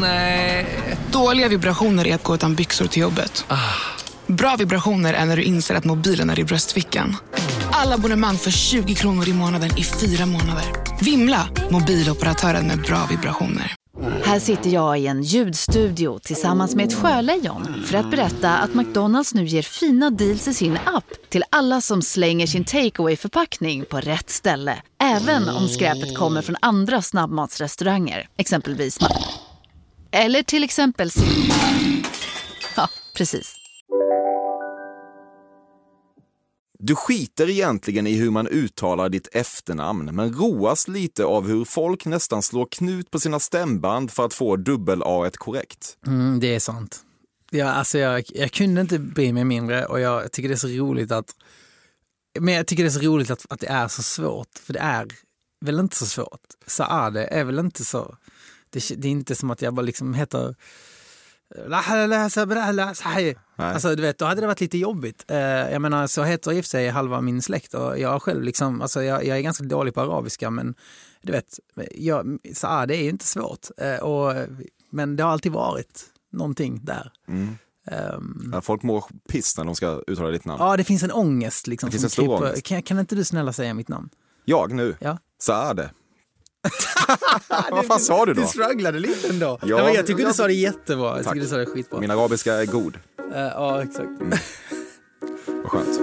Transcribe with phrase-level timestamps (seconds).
[0.00, 0.66] Nej.
[1.12, 3.46] Dåliga vibrationer är att gå utan byxor till jobbet.
[4.26, 7.16] Bra vibrationer är när du inser att mobilen är i bröstfickan.
[7.72, 10.64] Alla abonnemang för 20 kronor i månaden i fyra månader.
[11.00, 11.48] Vimla!
[11.70, 13.74] Mobiloperatören med bra vibrationer.
[14.24, 19.34] Här sitter jag i en ljudstudio tillsammans med ett sjölejon för att berätta att McDonalds
[19.34, 24.00] nu ger fina deals i sin app till alla som slänger sin takeaway förpackning på
[24.00, 24.82] rätt ställe.
[25.02, 28.98] Även om skräpet kommer från andra snabbmatsrestauranger, exempelvis
[30.14, 31.10] Eller till exempel
[32.76, 33.56] Ja, precis.
[36.78, 42.04] Du skiter egentligen i hur man uttalar ditt efternamn, men roas lite av hur folk
[42.04, 45.96] nästan slår knut på sina stämband för att få dubbel-A korrekt.
[46.06, 47.00] Mm, det är sant.
[47.50, 50.68] Ja, alltså jag, jag kunde inte bry mig mindre och jag tycker det är så
[50.68, 51.34] roligt att
[52.40, 54.80] men jag tycker det är så roligt att, att det är så svårt, för det
[54.80, 55.08] är
[55.64, 56.46] väl inte så svårt.
[56.66, 58.16] Saade är väl inte så...
[58.74, 60.54] Det, det är inte som att jag bara liksom heter...
[63.56, 65.24] Alltså du vet, då hade det varit lite jobbigt.
[65.28, 68.42] Eh, jag menar, så heter i och för sig halva min släkt och jag själv
[68.42, 70.74] liksom, alltså jag, jag är ganska dålig på arabiska men
[71.22, 71.58] du vet,
[71.94, 73.66] jag, Saade är ju inte svårt.
[73.78, 74.34] Eh, och,
[74.90, 77.12] men det har alltid varit någonting där.
[77.28, 80.62] Ehm, Ja, Folk mår piss när de ska uttala ditt namn.
[80.62, 81.66] Ja, det finns en ångest.
[81.66, 82.62] Liksom, Det finns en stor kryper- ångest.
[82.62, 84.08] Kan, kan inte du snälla säga mitt namn?
[84.44, 84.96] Jag nu?
[85.00, 85.18] Ja.
[85.38, 85.90] Saade.
[87.70, 88.40] Vad fan sa du då?
[88.40, 89.58] Du strugglade lite ändå.
[89.62, 91.16] Ja, men jag tycker jag- du sa det jättebra.
[91.16, 91.32] Jag Tack.
[91.32, 92.00] tycker du sa det skitbra.
[92.00, 92.98] Min arabiska är god.
[93.34, 94.08] Eh, ja, exakt.
[95.46, 96.00] Vad skönt.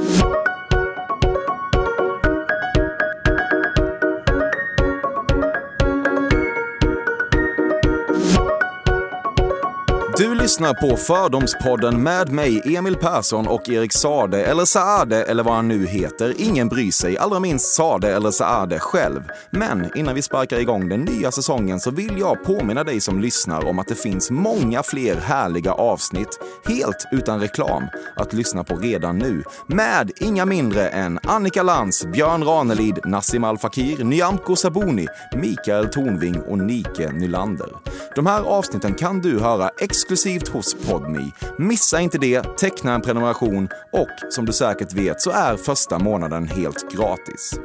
[10.41, 15.67] Lyssnar på Fördomspodden med mig, Emil Persson och Erik Sade, eller Saade eller vad han
[15.67, 16.33] nu heter.
[16.37, 19.21] Ingen bryr sig, allra minst Sade eller Saade själv.
[19.51, 23.67] Men innan vi sparkar igång den nya säsongen så vill jag påminna dig som lyssnar
[23.67, 27.83] om att det finns många fler härliga avsnitt, helt utan reklam,
[28.15, 29.43] att lyssna på redan nu.
[29.67, 36.41] Med inga mindre än Annika Lantz, Björn Ranelid, Nassim Al Fakir, Nyamko Sabuni, Mikael Tornving
[36.41, 37.69] och Nike Nylander.
[38.15, 41.31] De här avsnitten kan du höra exklusivt hos Podme.
[41.57, 46.47] Missa inte det, teckna en prenumeration och som du säkert vet så är första månaden
[46.47, 47.59] helt gratis.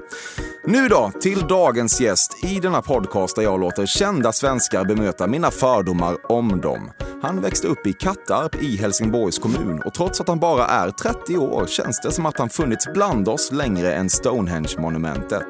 [0.65, 5.51] Nu då, till dagens gäst i denna podcast där jag låter kända svenskar bemöta mina
[5.51, 6.91] fördomar om dem.
[7.23, 11.37] Han växte upp i Kattarp i Helsingborgs kommun och trots att han bara är 30
[11.37, 15.47] år känns det som att han funnits bland oss längre än Stonehenge-monumentet.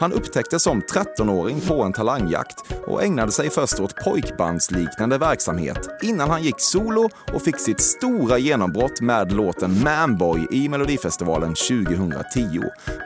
[0.00, 6.30] Han upptäcktes som 13-åring på en talangjakt och ägnade sig först åt pojkbandsliknande verksamhet innan
[6.30, 12.60] han gick solo och fick sitt stora genombrott med låten Manboy i Melodifestivalen 2010.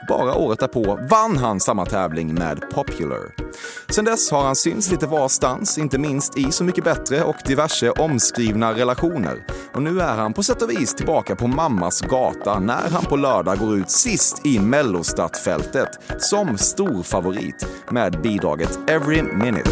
[0.07, 3.35] Bara året därpå vann han samma tävling med Popular.
[3.89, 7.91] Sen dess har han synts lite varstans, inte minst i Så mycket bättre och diverse
[7.91, 9.45] omskrivna relationer.
[9.73, 13.15] Och nu är han på sätt och vis tillbaka på mammas gata när han på
[13.15, 19.71] lördag går ut sist i mellostartfältet som stor favorit med bidraget Every Minute.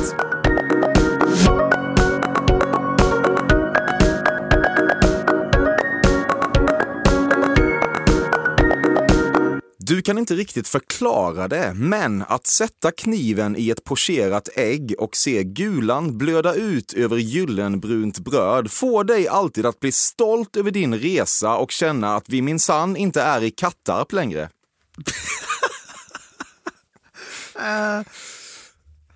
[9.89, 15.15] Du kan inte riktigt förklara det, men att sätta kniven i ett pocherat ägg och
[15.15, 20.95] se gulan blöda ut över gyllenbrunt bröd får dig alltid att bli stolt över din
[20.95, 24.49] resa och känna att vi minsann inte är i Kattarp längre.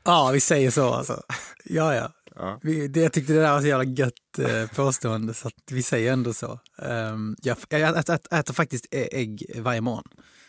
[0.06, 1.22] Ja, vi säger så alltså.
[1.64, 2.60] Ja, ja.
[2.62, 6.14] Vi, det, jag tyckte det där var så jävla gött eh, påstående så vi säger
[6.14, 6.60] ändå så.
[6.78, 10.08] Um, jag, jag äter, äter, äter faktiskt ägg varje morgon.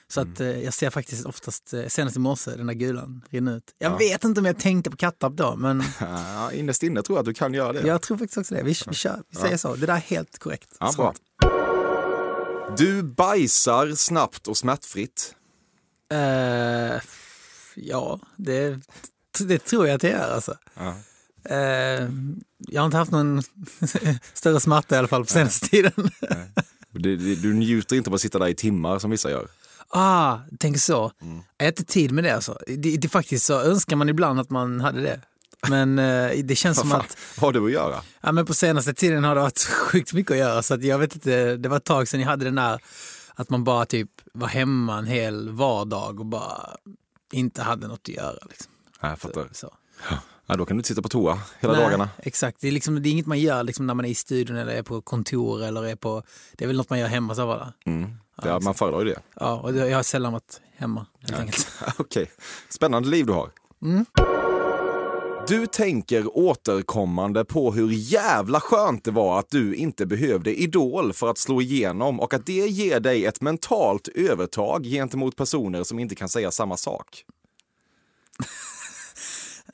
[0.08, 3.54] Så att eh, jag ser faktiskt oftast, eh, senast i morse, den där gulan rinna
[3.56, 3.74] ut.
[3.78, 7.20] Jag vet inte om jag tänkte på Kattarp då, men Ja, innerst inne tror jag
[7.22, 7.86] att du kan göra det.
[7.88, 8.62] jag tror faktiskt också det.
[8.62, 9.74] Vi, vi kör, vi säger så.
[9.74, 10.76] Det där är helt korrekt.
[10.80, 11.14] Ja, bra.
[12.76, 15.34] Du bajsar snabbt och smärtfritt.
[16.12, 17.00] Eh,
[17.74, 18.80] ja, det,
[19.38, 20.54] det tror jag att det är alltså.
[20.74, 20.94] Ja.
[22.58, 23.42] Jag har inte haft någon
[24.34, 26.10] större smärta i alla fall på senaste tiden.
[26.90, 29.48] Du, du, du njuter inte av att sitta där i timmar som vissa gör.
[29.94, 31.12] Ah, tänk så.
[31.22, 31.42] Mm.
[31.56, 32.58] Jag har inte tid med det alltså.
[32.66, 35.20] Det, det faktiskt så önskar man ibland att man hade det.
[35.68, 38.02] Men eh, det känns som Vad att har du att göra?
[38.20, 39.58] ja, men på senaste tiden har det varit
[39.90, 40.62] sjukt mycket att göra.
[40.62, 42.80] Så att jag vet inte, det var ett tag sedan jag hade den där
[43.34, 46.76] att man bara typ var hemma en hel vardag och bara
[47.32, 48.38] inte hade något att göra.
[48.48, 48.72] Liksom.
[49.00, 49.48] Ja, jag fattar.
[49.52, 49.74] Så.
[50.46, 52.08] Ja, då kan du inte sitta på toa hela Nej, dagarna.
[52.18, 54.56] Exakt, det är, liksom, det är inget man gör liksom, när man är i studion
[54.56, 57.46] eller är på kontor eller är på, det är väl något man gör hemma så
[57.46, 57.72] va?
[57.86, 58.10] Mm.
[58.42, 59.20] Ja, man föredrar ju det.
[59.40, 61.68] Ja, och jag har sällan varit hemma enkelt.
[61.98, 62.30] Okej,
[62.68, 63.50] spännande liv du har.
[65.48, 71.30] Du tänker återkommande på hur jävla skönt det var att du inte behövde Idol för
[71.30, 76.14] att slå igenom och att det ger dig ett mentalt övertag gentemot personer som inte
[76.14, 77.24] kan säga samma sak.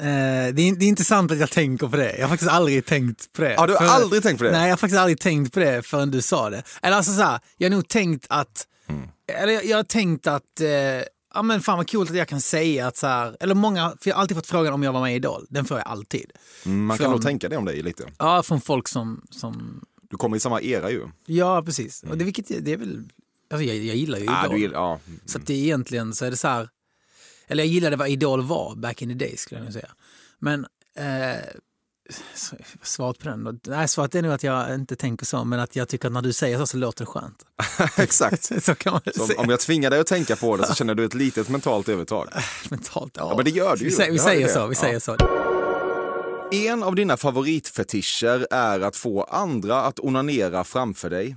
[0.01, 2.17] Eh, det, är, det är intressant att jag tänker på det.
[2.17, 3.53] Jag har faktiskt aldrig tänkt på det.
[3.53, 4.51] Ja, du har För- aldrig tänkt på det?
[4.53, 6.63] Nej, jag har faktiskt aldrig tänkt på det förrän du sa det.
[6.83, 8.67] Eller alltså så här, jag har nog tänkt att...
[8.87, 9.09] Mm.
[9.43, 10.61] Eller jag, jag har tänkt att...
[10.61, 10.69] Eh,
[11.35, 13.37] ja men fan vad coolt att jag kan säga att så här...
[13.41, 15.47] Eller många, för jag har alltid fått frågan om jag var med i Idol.
[15.51, 16.33] Den får jag alltid.
[16.67, 18.05] Mm, Man kan Från- nog tänka det om dig lite.
[18.19, 19.23] Ja, från folk som...
[19.31, 19.81] som
[20.11, 21.03] Du kommer i samma era ju.
[21.27, 22.03] ja, precis.
[22.11, 23.03] Och det, vilket, det är väl...
[23.53, 24.35] Alltså jag, jag gillar ju Idol.
[24.37, 24.99] Ah, du, gill- ja.
[25.27, 26.69] Så att det är egentligen så är det så här...
[27.51, 29.91] Eller jag gillade vad Idol var back in the day skulle jag nog säga.
[30.39, 30.67] Men
[30.99, 31.41] eh,
[32.83, 33.61] svaret på den?
[33.67, 36.23] Nej, svaret är nog att jag inte tänker så, men att jag tycker att när
[36.23, 37.43] du säger så så låter det skönt.
[37.99, 38.45] Exakt.
[38.65, 39.41] Så kan man Så om, säga.
[39.41, 42.29] om jag tvingar dig att tänka på det så känner du ett litet mentalt övertag.
[42.71, 43.29] Mentalt, ja.
[43.31, 43.91] Ja, men det gör du ju.
[43.91, 44.67] Vi säger, vi säger så.
[44.67, 44.81] Vi Ja.
[44.81, 45.17] säger så.
[46.53, 51.37] En av dina favoritfetischer är att få andra att onanera framför dig.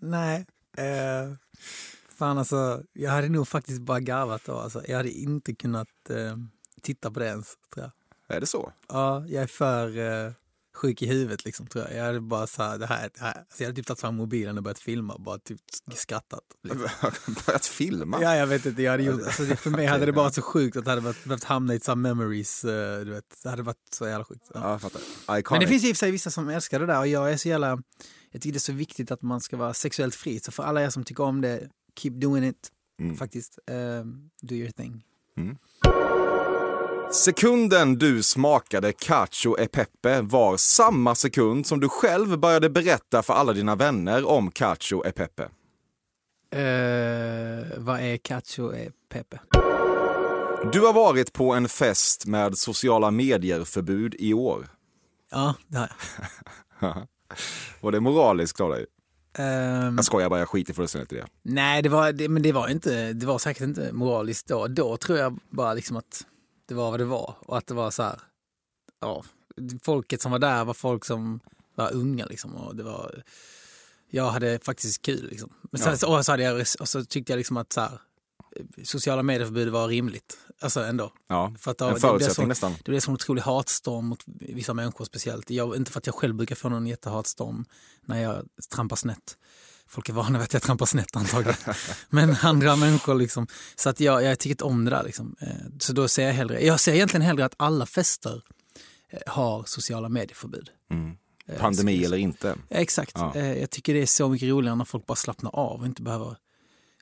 [0.00, 0.46] Nej.
[0.76, 1.32] Eh,
[2.18, 4.58] fan alltså, jag hade nog faktiskt bara garvat då.
[4.58, 4.82] Alltså.
[4.88, 6.36] Jag hade inte kunnat eh,
[6.82, 8.36] titta på det ens, tror jag.
[8.36, 8.72] Är det så?
[8.88, 10.32] Ja, jag är för eh,
[10.74, 11.98] sjuk i huvudet liksom, tror jag.
[11.98, 13.38] Jag hade bara så här, det här, det här.
[13.38, 15.60] Alltså, jag hade typ tagit fram mobilen och börjat filma och bara typ
[15.94, 16.40] skrattat.
[16.62, 16.88] Liksom.
[17.46, 18.18] Börjat filma?
[18.22, 18.82] Ja, jag vet inte.
[18.82, 21.02] Jag hade gjort, alltså, för mig hade det bara varit så sjukt att det hade
[21.02, 22.64] behövt, behövt hamna i här memories.
[22.64, 23.42] eh, du vet.
[23.42, 24.50] Det hade varit så jävla sjukt.
[24.54, 24.60] Ja.
[24.62, 25.00] Ja, jag fattar.
[25.38, 25.50] Iconic.
[25.50, 27.36] Men det finns i och för sig vissa som älskar det där och jag är
[27.36, 27.82] så jävla...
[28.30, 30.40] Jag tycker det är så viktigt att man ska vara sexuellt fri.
[30.40, 32.70] Så för alla er som tycker om det, keep doing it.
[33.00, 33.16] Mm.
[33.16, 33.58] Faktiskt.
[33.66, 34.04] Eh,
[34.42, 35.02] do your thing.
[37.10, 43.34] Sekunden du smakade cacio e pepe var samma sekund som du själv började berätta för
[43.34, 45.42] alla dina vänner om cacio e pepe.
[46.50, 49.40] Eh, vad är cacio e pepe?
[50.72, 54.68] Du har varit på en fest med sociala medier-förbud i år.
[55.30, 55.90] Ja, det har
[56.80, 57.06] jag.
[57.80, 58.86] Var det moraliskt av dig?
[59.38, 61.26] Ehm, Jag skojar bara, jag skiter fullständigt i det.
[61.42, 64.66] Nej, det var, det, men det var, inte, det var säkert inte moraliskt då.
[64.66, 66.26] Då tror jag bara liksom att
[66.68, 67.34] det var vad det var.
[67.40, 68.20] Och att det var så här,
[69.00, 69.24] ja,
[69.82, 71.40] folket som var där var folk som
[71.74, 72.54] var unga liksom.
[72.56, 73.22] Och det var,
[74.10, 75.52] jag hade faktiskt kul liksom.
[75.70, 76.18] Men sen, Ja.
[76.18, 77.98] och, så hade jag, och så tyckte jag liksom att så här,
[78.84, 80.38] sociala medieförbud var rimligt.
[80.60, 81.12] Alltså ändå.
[81.28, 82.72] Ja, För att då- en det förutsättning så- nästan.
[82.84, 85.50] Det blev en otrolig hatstorm mot vissa människor speciellt.
[85.50, 87.64] Jag, inte för att jag själv brukar få någon jättehatstorm
[88.06, 89.36] när jag trampar snett.
[89.86, 91.56] Folk är vana vid att jag trampar snett antagligen.
[92.10, 93.46] Men andra människor liksom.
[93.76, 95.36] Så att jag, jag tycker inte om det där liksom.
[95.40, 95.48] Eh,
[95.80, 98.42] Så då ser jag hellre, jag ser egentligen hellre att alla fester
[99.10, 100.70] eh, har sociala medieförbud.
[101.48, 102.56] Eh, Pandemi eller inte.
[102.70, 103.12] Exakt.
[103.14, 103.36] Ja.
[103.38, 106.36] Jag tycker det är så mycket roligare när folk bara slappnar av och inte behöver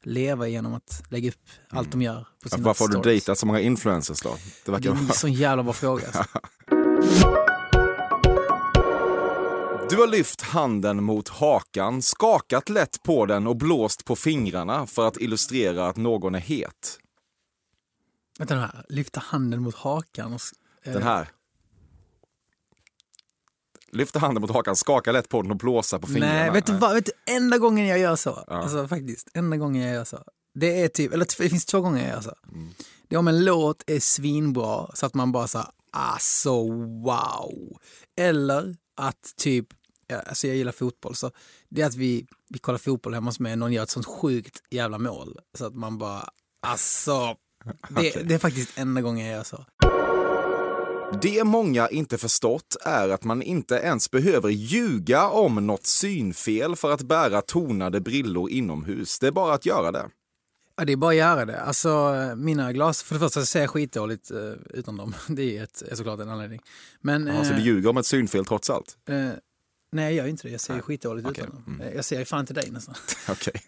[0.03, 3.05] leva genom att lägga upp allt de gör på sina Varför har du stories.
[3.25, 4.29] dejtat så många influencers då?
[4.31, 5.15] Det Det verkar är en vara...
[5.17, 6.07] sån jävla bra fråga.
[6.07, 6.25] Alltså.
[9.91, 15.09] Du har lyft handen mot hakan, skakat lätt på den och blåst på fingrarna för
[15.09, 16.99] att illustrera att någon är het.
[18.39, 20.33] Vänta nu här, lyfta handen mot hakan.
[20.33, 20.41] Och,
[20.83, 21.29] eh, Den här.
[23.93, 26.35] Lyfta handen mot hakan, skaka lätt på den och blåsa på fingrarna.
[26.35, 26.95] Nej, vet du vad?
[26.95, 30.19] Vet du, enda gången jag gör så, alltså faktiskt, enda gången jag gör så.
[30.55, 32.35] Det är typ, eller det finns två gånger jag gör så.
[33.09, 36.63] Det är om en låt är svinbra så att man bara så alltså
[37.03, 37.79] wow.
[38.21, 39.67] Eller att typ,
[40.07, 41.31] ja, alltså jag gillar fotboll så
[41.69, 44.07] det är att vi, vi kollar fotboll hemma hos mig och någon gör ett sånt
[44.07, 45.39] sjukt jävla mål.
[45.59, 46.29] Så att man bara,
[46.67, 47.37] alltså.
[47.89, 49.65] Det, det är faktiskt enda gången jag gör så.
[51.21, 56.91] Det många inte förstått är att man inte ens behöver ljuga om något synfel för
[56.93, 59.19] att bära tonade brillor inomhus.
[59.19, 60.09] Det är bara att göra det.
[60.77, 61.61] Ja, det är bara att göra det.
[61.61, 65.15] Alltså, mina glas, för det första så ser jag skitdåligt uh, utan dem.
[65.29, 66.61] Det är, ett, är såklart en anledning.
[67.01, 68.97] Men, eh, du ljuger om ett synfel trots allt?
[69.09, 69.17] eh,
[69.93, 70.53] nej, jag gör inte det.
[70.53, 71.45] Jag ser ju skitdåligt Okej.
[71.45, 71.81] utan dem.
[71.81, 72.95] Eh, Jag ser fan inte dig nästan.
[73.29, 73.63] Okej.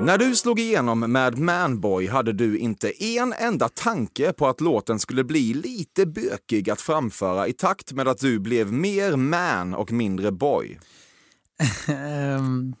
[0.00, 4.98] När du slog igenom med Manboy hade du inte en enda tanke på att låten
[4.98, 9.92] skulle bli lite bökig att framföra i takt med att du blev mer man och
[9.92, 10.78] mindre boy.
[11.88, 12.74] Ehm,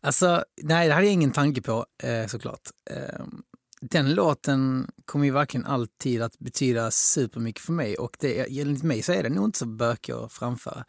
[0.00, 2.70] alltså, nej, det hade jag ingen tanke på eh, såklart.
[2.90, 3.42] Ehm,
[3.90, 9.02] den låten kommer ju verkligen alltid att betyda supermycket för mig och det, enligt mig
[9.02, 10.84] så är den nog inte så bökig att framföra.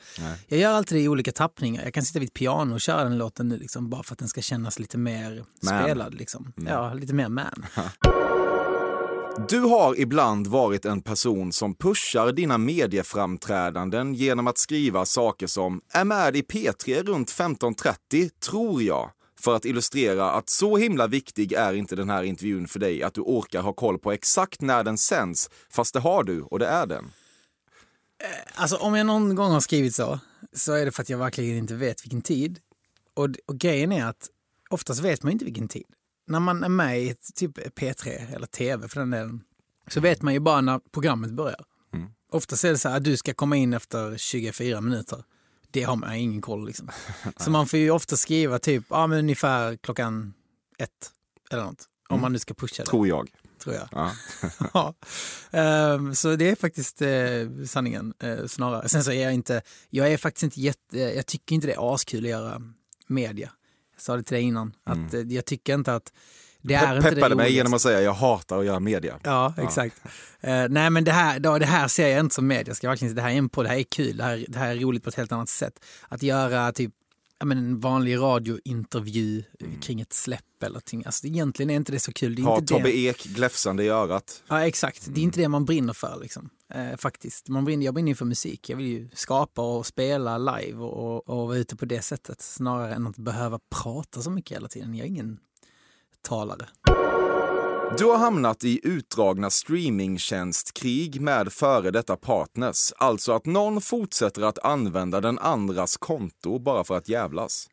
[0.47, 1.83] Jag gör alltid det i olika tappningar.
[1.83, 4.19] Jag kan sitta vid ett piano och köra den låten nu liksom, bara för att
[4.19, 5.83] den ska kännas lite mer Man.
[5.83, 6.13] spelad.
[6.13, 6.53] Liksom.
[6.67, 7.65] Ja, lite mer man.
[9.49, 15.81] Du har ibland varit en person som pushar dina medieframträdanden genom att skriva saker som
[15.93, 19.11] “är med i P3 runt 15.30, tror jag”.
[19.47, 23.13] För att illustrera att så himla viktig är inte den här intervjun för dig att
[23.13, 26.67] du orkar ha koll på exakt när den sänds, fast det har du och det
[26.67, 27.11] är den.
[28.55, 30.19] Alltså om jag någon gång har skrivit så,
[30.53, 32.59] så är det för att jag verkligen inte vet vilken tid.
[33.13, 34.27] Och, och grejen är att
[34.69, 35.87] oftast vet man inte vilken tid.
[36.27, 39.43] När man är med i typ P3 eller TV för den delen,
[39.87, 41.65] så vet man ju bara när programmet börjar.
[41.93, 42.09] Mm.
[42.31, 45.23] Oftast är det så här att du ska komma in efter 24 minuter.
[45.71, 46.89] Det har man ingen koll liksom.
[47.37, 50.33] så man får ju ofta skriva typ ja, men ungefär klockan
[50.77, 51.11] ett
[51.51, 51.85] eller något.
[52.09, 52.21] Om mm.
[52.21, 52.89] man nu ska pusha det.
[52.89, 53.29] Tror jag
[53.67, 53.87] tror jag.
[53.91, 54.11] Ja.
[55.51, 55.93] ja.
[55.93, 58.89] Um, så det är faktiskt uh, sanningen uh, snarare.
[58.89, 61.93] Sen så är jag inte, jag är faktiskt inte jätte, jag tycker inte det är
[61.93, 62.61] askul att göra
[63.07, 63.51] media.
[63.93, 65.05] Jag sa det till dig innan, mm.
[65.05, 66.13] att uh, jag tycker inte att
[66.67, 69.19] det är Pe peppade mig genom att säga jag hatar att göra media.
[69.23, 69.95] Ja, exakt.
[70.47, 72.67] Uh, nej men det här, då, det här ser jag inte som media.
[72.67, 74.59] Jag ska verkligen, det här är en på, det här är kul, det här, det
[74.59, 75.73] här är roligt på ett helt annat sätt.
[76.09, 76.93] Att göra typ
[77.39, 79.79] ja, men en vanlig radiointervju mm.
[79.79, 81.05] kring ett släpp eller ting.
[81.05, 82.35] Alltså, egentligen är inte det så kul.
[82.35, 82.97] Det är ha inte Tobbe det...
[82.97, 84.43] Ek gläfsande i örat.
[84.47, 85.07] Ja, exakt.
[85.09, 86.19] Det är inte det man brinner för.
[86.21, 86.49] Liksom.
[86.73, 87.47] Eh, faktiskt.
[87.47, 88.69] Man brinner, jag brinner för musik.
[88.69, 92.93] Jag vill ju skapa och spela live och, och vara ute på det sättet snarare
[92.93, 94.95] än att behöva prata så mycket hela tiden.
[94.95, 95.39] Jag är ingen
[96.27, 96.67] talare.
[97.97, 102.93] Du har hamnat i utdragna streamingtjänstkrig med före detta partners.
[102.97, 107.67] Alltså att någon fortsätter att använda den andras konto bara för att jävlas.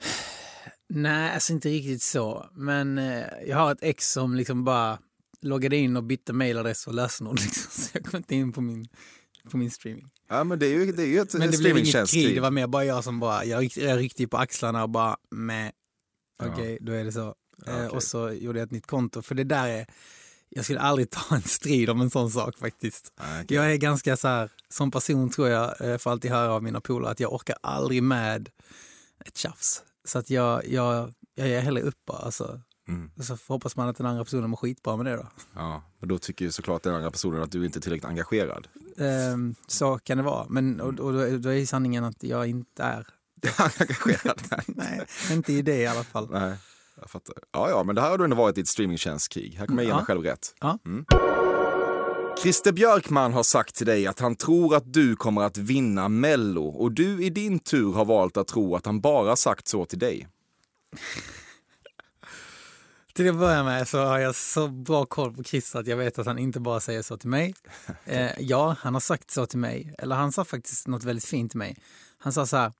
[0.88, 2.46] Nej, alltså inte riktigt så.
[2.52, 4.98] Men eh, jag har ett ex som liksom bara
[5.40, 7.40] loggade in och bytte mailadress och lösenord.
[7.40, 8.88] Liksom, så jag kom inte in på min,
[9.50, 10.10] på min streaming.
[10.28, 12.40] Ja, men det är ju, det är ju ett Men det blev inget krig, det
[12.40, 15.72] var mer bara jag som bara, jag, jag ryckte på axlarna och bara, med
[16.42, 16.78] okej, okay, ja.
[16.80, 17.34] då är det så.
[17.62, 17.88] Okay.
[17.88, 19.22] och så gjorde jag ett nytt konto.
[19.22, 19.86] För det där är,
[20.48, 23.12] jag skulle aldrig ta en strid om en sån sak faktiskt.
[23.16, 23.56] Okay.
[23.56, 26.80] Jag är ganska så här, som person tror jag, eh, får alltid höra av mina
[26.80, 28.48] polare att jag orkar aldrig med
[29.24, 29.82] ett tjafs.
[30.04, 32.12] Så att jag, jag, jag är hellre uppe.
[32.12, 32.60] Alltså.
[32.88, 33.10] Mm.
[33.20, 35.26] Så hoppas man att den andra personen mår skitbra med det då.
[35.54, 38.68] Ja, men då tycker ju såklart den andra personen att du inte är tillräckligt engagerad.
[38.96, 40.46] Um, så kan det vara.
[40.48, 43.06] Men och, och då, då är sanningen att jag inte är
[43.80, 44.42] engagerad.
[44.66, 46.28] Nej, inte i det i alla fall.
[46.30, 46.56] Nej.
[47.02, 47.34] Jag fattar.
[47.52, 49.54] Ja, ja, men det här har du ändå varit i ett streamingtjänstkrig.
[49.58, 50.54] Här kommer jag ge mig själv rätt.
[50.60, 50.78] Ja.
[50.86, 51.04] Mm.
[52.42, 56.64] Christer Björkman har sagt till dig att han tror att du kommer att vinna Mello
[56.64, 59.98] och du i din tur har valt att tro att han bara sagt så till
[59.98, 60.28] dig.
[63.14, 66.18] Till att börja med så har jag så bra koll på Christer att jag vet
[66.18, 67.54] att han inte bara säger så till mig.
[68.04, 69.94] Eh, ja, han har sagt så till mig.
[69.98, 71.76] Eller han sa faktiskt något väldigt fint till mig.
[72.18, 72.72] Han sa så här,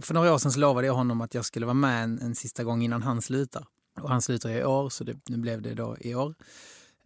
[0.00, 2.34] för några år sedan så lovade jag honom att jag skulle vara med en, en
[2.34, 3.66] sista gång innan han slutar.
[4.00, 6.34] Och han slutar i år, så det, nu blev det då i år.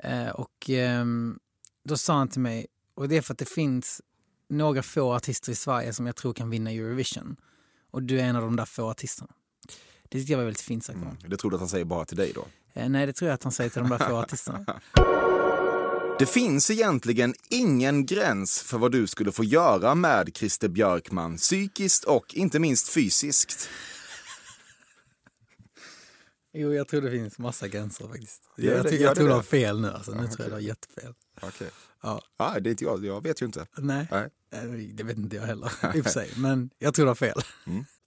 [0.03, 1.05] Eh, och eh,
[1.85, 4.03] då sa han till mig, och det är för att det finns
[4.49, 7.37] några få artister i Sverige som jag tror kan vinna Eurovision.
[7.91, 9.31] Och du är en av de där få artisterna.
[10.03, 10.97] Det tyckte jag var väldigt fint sagt.
[10.97, 12.45] Mm, det tror du att han säger bara till dig då?
[12.73, 14.81] Eh, nej, det tror jag att han säger till de där få artisterna.
[16.21, 22.05] Det finns egentligen ingen gräns för vad du skulle få göra med Christer Björkman, psykiskt
[22.05, 23.69] och inte minst fysiskt.
[26.53, 28.43] Jo, jag tror det finns massa gränser faktiskt.
[28.57, 29.91] Jag, jag, jag, jag tror du har fel nu.
[29.91, 30.11] Alltså.
[30.11, 30.29] Nu okay.
[30.29, 31.15] tror jag du har jättefel.
[31.43, 31.69] Okay.
[32.03, 32.23] Ja.
[32.37, 33.05] Ah, det är inte jag.
[33.05, 33.67] Jag vet ju inte.
[33.79, 34.31] Nej, Nej.
[34.95, 36.31] det vet inte jag heller i och för sig.
[36.37, 37.41] Men jag tror du har fel.
[37.67, 37.85] Mm.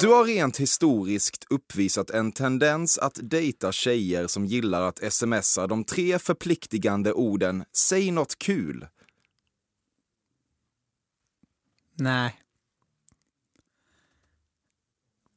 [0.00, 5.84] Du har rent historiskt uppvisat en tendens att dejta tjejer som gillar att smsa de
[5.84, 8.86] tre förpliktigande orden “Säg något kul”.
[11.94, 12.40] Nej.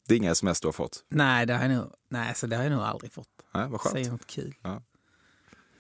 [0.08, 1.06] Det är inga sms du har fått?
[1.10, 3.30] Nej, det har jag nog, nej, så det har jag nog aldrig fått.
[3.54, 3.94] Nej, vad skönt.
[3.94, 4.56] Säg något kul.
[4.62, 4.84] Ja.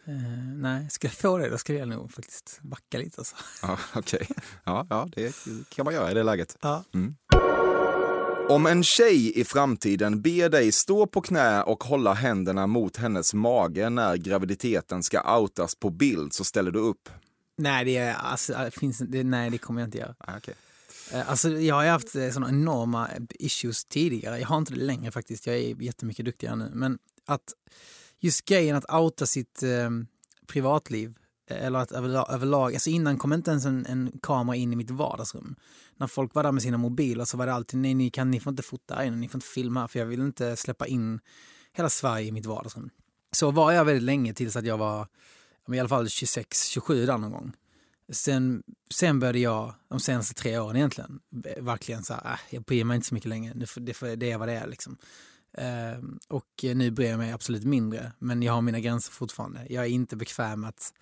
[0.07, 3.21] Uh, nej, ska jag få det då ska jag nog faktiskt backa lite.
[3.21, 3.35] Alltså.
[3.61, 4.43] Ja, Okej, okay.
[4.63, 5.35] ja, ja, det
[5.69, 6.57] kan man göra i det läget.
[6.61, 6.83] Ja.
[6.93, 7.15] Mm.
[8.49, 13.33] Om en tjej i framtiden ber dig stå på knä och hålla händerna mot hennes
[13.33, 17.09] mage när graviditeten ska outas på bild så ställer du upp?
[17.57, 20.15] Nej, det, är, alltså, finns, det, nej, det kommer jag inte göra.
[20.17, 20.53] Ah, okay.
[21.13, 24.39] Eh, alltså, jag har haft eh, såna enorma issues tidigare.
[24.39, 25.47] Jag har inte det längre faktiskt.
[25.47, 26.71] Jag är jättemycket duktigare nu.
[26.73, 27.53] Men att
[28.19, 29.89] just grejen att outa sitt eh,
[30.47, 31.13] privatliv
[31.49, 34.89] eller att överlag, överlag alltså innan kom inte ens en, en, kamera in i mitt
[34.89, 35.55] vardagsrum.
[35.97, 38.39] När folk var där med sina mobiler så var det alltid nej, ni, kan, ni
[38.39, 41.19] får inte fota här inne, ni får inte filma för jag vill inte släppa in
[41.73, 42.89] hela Sverige i mitt vardagsrum.
[43.31, 45.07] Så var jag väldigt länge tills att jag var
[45.75, 47.53] i alla fall 26-27 där någon gång.
[48.11, 51.19] Sen, sen började jag, de senaste tre åren egentligen,
[51.57, 54.47] verkligen så här, äh, jag bryr mig inte så mycket längre, det, det är vad
[54.47, 54.97] det är liksom.
[55.57, 59.65] Uh, och nu bryr jag mig absolut mindre, men jag har mina gränser fortfarande.
[59.69, 60.93] Jag är inte bekväm med att,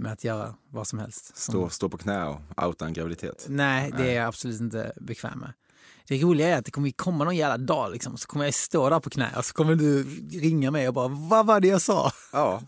[0.00, 1.36] med att göra vad som helst.
[1.36, 3.46] Stå, stå på knä och outa en graviditet?
[3.48, 5.52] Nej, det är jag absolut inte bekväm med.
[6.08, 8.90] Det roliga är att det kommer komma någon jävla dag liksom, så kommer jag stå
[8.90, 11.82] där på knä och så kommer du ringa mig och bara vad var det jag
[11.82, 12.10] sa?
[12.32, 12.62] Ja.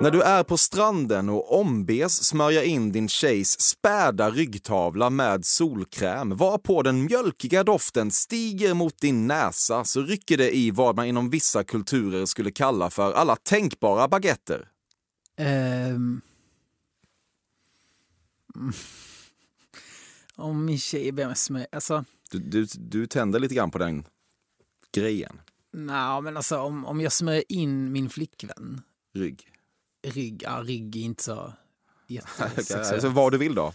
[0.00, 6.36] När du är på stranden och ombes smörja in din tjejs späda ryggtavla med solkräm
[6.36, 11.30] varpå den mjölkiga doften stiger mot din näsa så rycker det i vad man inom
[11.30, 14.68] vissa kulturer skulle kalla för alla tänkbara baguetter.
[15.94, 16.20] Um...
[20.34, 21.66] Om min tjej ber mig smörja...
[21.72, 22.04] Alltså...
[22.30, 24.04] Du, du, du tänder lite grann på den
[24.92, 25.40] grejen?
[25.72, 28.82] Nej, men alltså om, om jag smörjer in min flickvän...
[29.14, 29.55] Rygg?
[30.10, 31.52] Rygg, ja, rygg är inte så
[32.06, 32.92] jättesexuellt.
[32.92, 33.72] alltså, vad du vill då?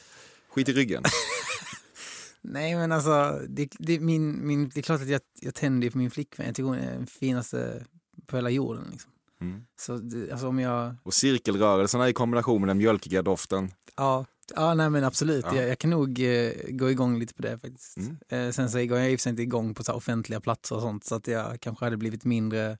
[0.49, 1.03] Skit i ryggen.
[2.41, 5.97] Nej men alltså, det, det, min, min, det är klart att jag, jag tänder på
[5.97, 6.45] min flickvän.
[6.45, 7.85] Jag tycker hon är den finaste
[8.25, 8.87] på hela jorden.
[8.91, 9.11] Liksom.
[9.41, 9.63] Mm.
[9.79, 10.95] Så det, alltså, om jag...
[11.03, 13.71] Och cirkelrörelserna i kombination med den mjölkiga doften.
[13.97, 15.45] Ja, ja nej men absolut.
[15.47, 15.55] Ja.
[15.55, 17.97] Jag, jag, kan nog eh, gå igång lite på det faktiskt.
[17.97, 18.17] Mm.
[18.29, 21.03] Eh, sen så går jag i och inte igång på så offentliga platser och sånt
[21.03, 22.77] så att jag kanske hade blivit mindre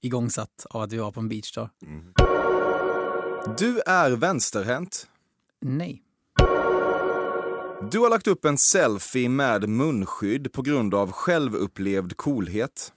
[0.00, 1.68] igångsatt av att vi var på en beach då.
[1.86, 2.12] Mm.
[3.46, 5.06] Du är vänsterhänt.
[5.60, 6.02] Nej.
[7.90, 12.92] Du har lagt upp en selfie med munskydd på grund av självupplevd coolhet.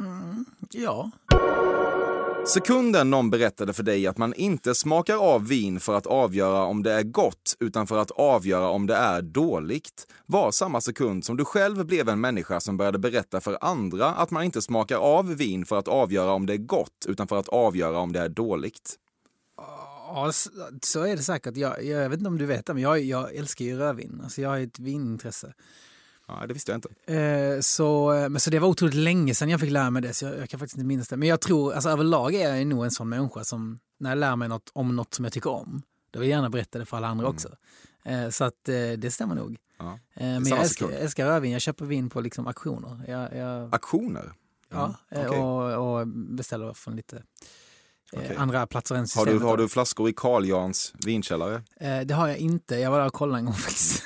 [0.00, 1.10] Mm, ja.
[2.46, 6.82] Sekunden någon berättade för dig att man inte smakar av vin för att avgöra om
[6.82, 11.36] det är gott utan för att avgöra om det är dåligt var samma sekund som
[11.36, 15.34] du själv blev en människa som började berätta för andra att man inte smakar av
[15.34, 18.28] vin för att avgöra om det är gott utan för att avgöra om det är
[18.28, 18.94] dåligt.
[20.06, 20.32] Ja,
[20.82, 21.56] så är det säkert.
[21.56, 24.20] Jag, jag vet inte om du vet det, men jag, jag älskar ju rödvin.
[24.24, 25.54] Alltså jag har ett vinintresse.
[26.28, 27.14] Ja, det visste jag inte.
[27.14, 30.24] Eh, så, men så det var otroligt länge sedan jag fick lära mig det, så
[30.24, 31.16] jag, jag, kan faktiskt inte minnas det.
[31.16, 34.36] Men jag tror, alltså överlag är jag nog en sån människa som, när jag lär
[34.36, 36.96] mig något om något som jag tycker om, då vill jag gärna berätta det för
[36.96, 37.34] alla andra mm.
[37.34, 37.48] också.
[38.04, 39.56] Eh, så att eh, det stämmer nog.
[39.78, 39.98] Ja.
[40.14, 43.00] Eh, men jag älskar, älskar rödvin, jag köper vin på liksom auktioner.
[43.08, 43.74] Jag, jag...
[43.74, 44.32] Auktioner?
[44.70, 45.26] Ja, mm.
[45.26, 45.38] okay.
[45.40, 47.22] och, och, beställer från lite
[48.12, 48.36] eh, okay.
[48.36, 49.32] andra platser än systemet.
[49.32, 51.62] Har du, har du flaskor i Carl Jans vinkällare?
[51.80, 54.02] Eh, det har jag inte, jag var där och kollade en gång faktiskt.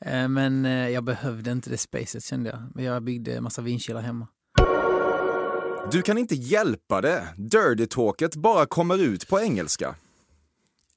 [0.00, 2.62] Eh, men eh, jag behövde inte det spacet kände jag.
[2.74, 4.28] Men jag byggde massa vinkylar hemma.
[5.92, 7.28] Du kan inte hjälpa det.
[7.36, 9.94] Dirty talket bara kommer ut på engelska.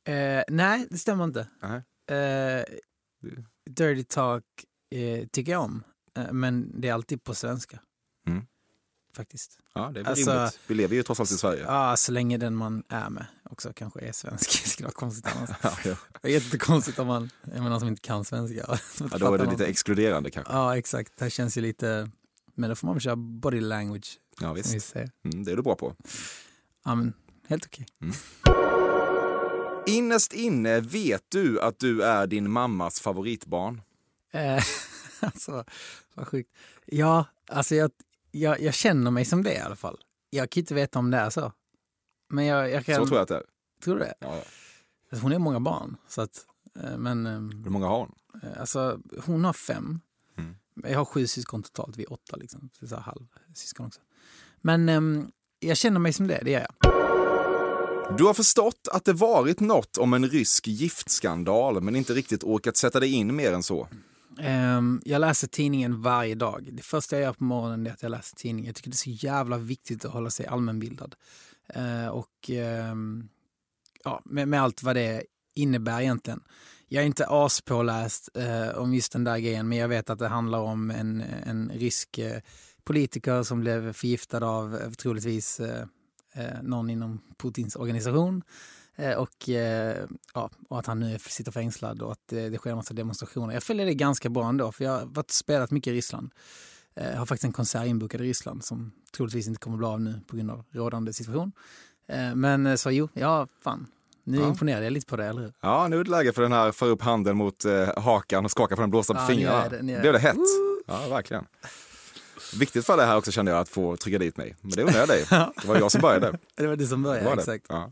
[0.04, 1.40] Eh, nej, det stämmer inte.
[2.12, 2.76] Eh,
[3.70, 4.44] dirty talk
[4.96, 5.84] eh, tycker jag om,
[6.18, 7.80] eh, men det är alltid på svenska.
[8.28, 8.46] Mm
[9.20, 9.60] faktiskt.
[9.74, 10.60] Ja, det är väl alltså, rimligt.
[10.68, 11.64] Vi lever ju trots allt i Sverige.
[11.64, 14.50] Ja, så länge den man är med också kanske är svensk.
[14.64, 15.50] Det skulle vara konstigt annars.
[15.64, 15.96] ja, ja.
[16.22, 18.56] Det är jättekonstigt om man är någon som inte kan svenska.
[19.12, 20.54] ja, då är det lite exkluderande kanske.
[20.54, 21.18] Ja, exakt.
[21.18, 22.10] Det här känns ju lite...
[22.56, 24.20] Men då får man väl köra body language.
[24.40, 24.96] Ja, visst.
[24.96, 25.96] Mm, det är du bra på.
[26.86, 27.14] Ja, men
[27.48, 27.86] helt okej.
[28.00, 28.08] Okay.
[28.08, 28.16] Mm.
[29.88, 33.82] Innerst inne vet du att du är din mammas favoritbarn.
[34.32, 34.64] Eh,
[35.20, 35.66] alltså,
[36.14, 36.50] vad sjukt.
[36.86, 37.92] Ja, alltså jag,
[38.32, 39.98] jag, jag känner mig som det i alla fall.
[40.30, 41.54] Jag kan inte veta om det är så.
[42.30, 42.96] Men jag, jag kan...
[42.96, 43.44] Så tror jag att det är.
[43.84, 44.14] Tror du det?
[44.20, 44.44] Ja, ja.
[45.12, 45.98] Alltså, hon är många barn.
[46.08, 46.46] Så att,
[46.84, 48.16] eh, men, ehm, Hur många har hon?
[48.44, 50.00] Eh, alltså, hon har fem.
[50.38, 50.56] Mm.
[50.84, 52.36] Jag har sju syskon totalt, vi är åtta.
[52.36, 52.70] Liksom.
[52.80, 54.02] Så är halvsyskon också.
[54.62, 56.90] Men um, jag känner mig som det, det gör jag.
[58.18, 62.78] Du har förstått att det varit något om en rysk giftskandal men inte riktigt orkat
[62.78, 63.88] sätta dig in mer än så.
[64.78, 66.70] Um, jag läser tidningen varje dag.
[66.72, 68.68] Det första jag gör på morgonen är att jag läser tidningen.
[68.68, 71.16] Jag tycker det är så jävla viktigt att hålla sig allmänbildad.
[71.70, 73.30] Eh, och ehm,
[74.04, 76.44] ja, med, med, allt vad det innebär egentligen.
[76.88, 80.28] Jag är inte aspåläst eh, om just den där grejen, men jag vet att det
[80.28, 82.42] handlar om en, en rysk eh,
[82.84, 85.62] politiker som blev förgiftad av eh, troligtvis
[86.62, 88.44] någon inom Putins organisation.
[89.00, 92.70] Eh, och, eh, ja, och att han nu sitter fängslad och att det, det sker
[92.70, 93.54] en massa demonstrationer.
[93.54, 96.32] Jag följer det ganska bra ändå, för jag har varit spelat mycket i Ryssland.
[97.00, 100.02] Eh, har faktiskt en konsert inbokad i Ryssland som troligtvis inte kommer att bli av
[100.02, 101.52] nu på grund av rådande situation.
[102.36, 103.88] Men så jo, ja, fan.
[104.30, 104.48] Nu ja.
[104.48, 105.54] imponerade jag lite på det, eller hur?
[105.62, 108.52] Ja, nu är det läge för den här, för upp handen mot eh, hakan och
[108.52, 109.66] skaka på den blåsta på ja, fingrarna.
[109.66, 110.02] Är det, det.
[110.02, 110.38] blev det hett.
[110.88, 111.46] Ja, verkligen.
[112.60, 114.56] Viktigt för det här också kände jag att få trycka dit mig.
[114.62, 115.26] Men det undrar jag dig.
[115.30, 116.38] Det var jag som började.
[116.56, 117.42] Det var du som började, Var det?
[117.42, 117.66] exakt.
[117.70, 117.92] Ja.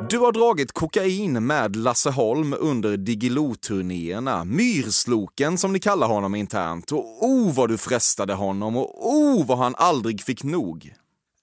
[0.00, 4.44] Du har dragit kokain med Lasse Holm under Diggiloo-turnéerna.
[4.44, 6.92] Myrsloken som ni kallar honom internt.
[6.92, 10.94] Och oh vad du frestade honom och oh vad han aldrig fick nog.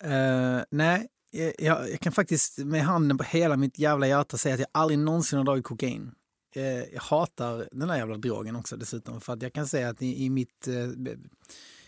[0.05, 4.59] Uh, nej, jag, jag, kan faktiskt med handen på hela mitt jävla hjärta säga att
[4.59, 6.11] jag aldrig någonsin har dragit kokain.
[6.57, 9.21] Uh, jag hatar den där jävla drogen också dessutom.
[9.21, 11.13] För att jag kan säga att i, i mitt Uh,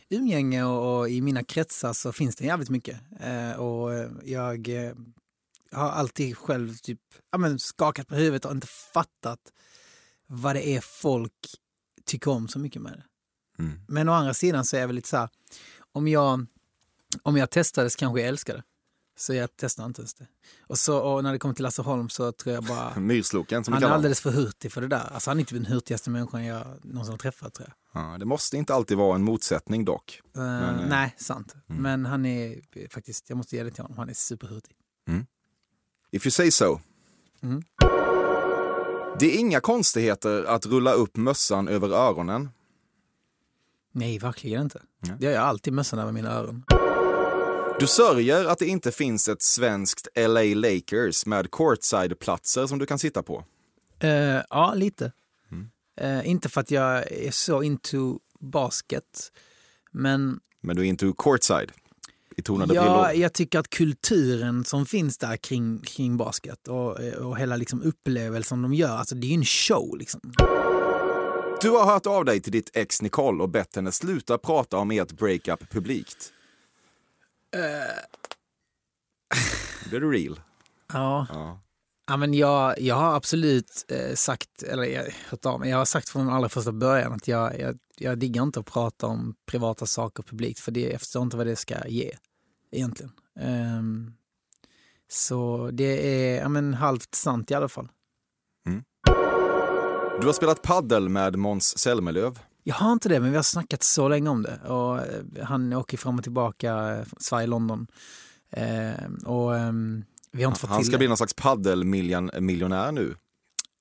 [0.10, 2.99] umgänge och, och i mina kretsar så finns det jävligt mycket.
[3.19, 4.10] Eh, och eh,
[5.71, 6.99] jag eh, har alltid själv typ,
[7.32, 9.39] ja, men skakat på huvudet och inte fattat
[10.28, 11.34] vad det är folk
[12.06, 13.04] tycker om så mycket med det.
[13.63, 13.80] Mm.
[13.88, 15.30] Men å andra sidan så är jag väl lite så här,
[15.91, 16.45] om jag,
[17.23, 18.63] om jag testade så kanske jag älskar det.
[19.17, 20.28] Så jag testar inte ens det.
[20.60, 23.73] Och, så, och när det kommer till Lasse Holm så tror jag bara, Myrsloken som
[23.73, 25.13] han är alldeles för hurtig för det där.
[25.13, 28.04] Alltså han är inte den hurtigaste människan jag någonsin har träffat tror jag.
[28.04, 30.21] Ja, det måste inte alltid vara en motsättning dock.
[30.36, 31.56] Eh, Men, eh, nej, sant.
[31.65, 34.75] Men han är faktiskt, jag måste ge det till honom, han är superhurtig.
[36.15, 36.80] If you say so.
[37.43, 37.63] Mm.
[39.19, 42.49] Det är inga konstigheter att rulla upp mössan över öronen.
[43.91, 44.82] Nej, verkligen inte.
[44.99, 45.15] Nej.
[45.19, 46.63] Det gör jag alltid mössan över mina öron.
[47.80, 52.99] Du sörjer att det inte finns ett svenskt LA Lakers med courtside-platser som du kan
[52.99, 53.43] sitta på.
[53.99, 55.12] Eh, ja, lite.
[55.51, 55.69] Mm.
[55.97, 59.32] Eh, inte för att jag är så into basket,
[59.91, 61.71] men Men du är inte courtside
[62.36, 63.21] i tonade ja, brillor.
[63.21, 68.62] jag tycker att kulturen som finns där kring, kring basket och, och hela liksom upplevelsen
[68.62, 69.98] de gör, alltså det är ju en show.
[69.98, 70.21] Liksom.
[71.62, 74.91] Du har hört av dig till ditt ex Nicole och bett henne sluta prata om
[74.91, 76.32] ert breakup publikt.
[79.84, 80.39] Nu blir du real.
[80.93, 81.28] Ja.
[81.30, 81.62] Ja.
[82.08, 85.86] Ja, men jag, jag har absolut eh, sagt, eller jag, hört av mig, jag har
[85.86, 89.86] sagt från allra första början att jag, jag, jag diggar inte att prata om privata
[89.86, 92.12] saker publikt för det, jag förstår inte vad det ska ge
[92.71, 93.12] egentligen.
[93.39, 94.13] Ehm,
[95.12, 97.89] så det är ja, men, halvt sant i alla fall.
[100.19, 102.39] Du har spelat paddel med Måns Zelmerlöw.
[102.63, 104.60] Jag har inte det, men vi har snackat så länge om det.
[104.67, 107.88] Och eh, han åker fram och tillbaka, eh, Sverige-London.
[108.49, 108.93] Eh,
[109.25, 113.15] och ehm, vi har inte fått Han till ska bli någon slags paddelmiljonär nu,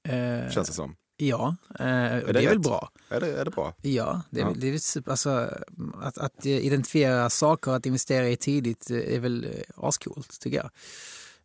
[0.08, 0.96] eh, känns det som.
[1.16, 2.60] Ja, eh, och det, det är väl rätt?
[2.62, 2.90] bra.
[3.08, 3.74] Är det, är det bra?
[3.82, 4.50] Ja, det är, Ja.
[4.50, 5.50] väl- det är väl alltså,
[6.02, 10.70] att, att identifiera saker och att investera i tidigt är väl eh, ascoolt tycker jag.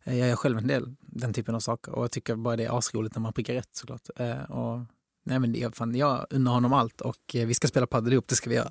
[0.04, 2.64] Eh, Jag gör själv en del den typen av saker och jag tycker bara det
[2.64, 4.08] är asroligt när man prickar rätt såklart.
[4.16, 4.80] Eh, Och,
[5.24, 8.28] nej men jag, fan, jag unnar honom allt och eh, vi ska spela padel ihop,
[8.28, 8.70] det ska vi göra.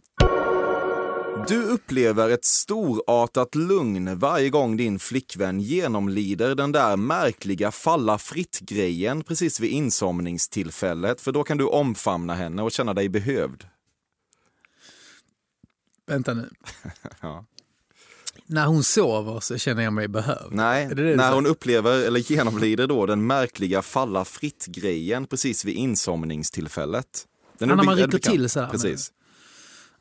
[1.48, 9.24] Du upplever ett storartat lugn varje gång din flickvän genomlider den där märkliga falla fritt-grejen
[9.24, 13.64] precis vid insomningstillfället, för då kan du omfamna henne och känna dig behövd.
[16.08, 16.50] Vänta nu.
[17.22, 17.46] Ja.
[18.46, 20.52] När hon sover så känner jag mig behövd.
[20.54, 25.76] Nej, det det när hon upplever eller genomlider då den märkliga falla fritt-grejen precis vid
[25.76, 27.26] insomningstillfället.
[27.58, 29.12] Den Ja, när är man rycker till sådär, Precis.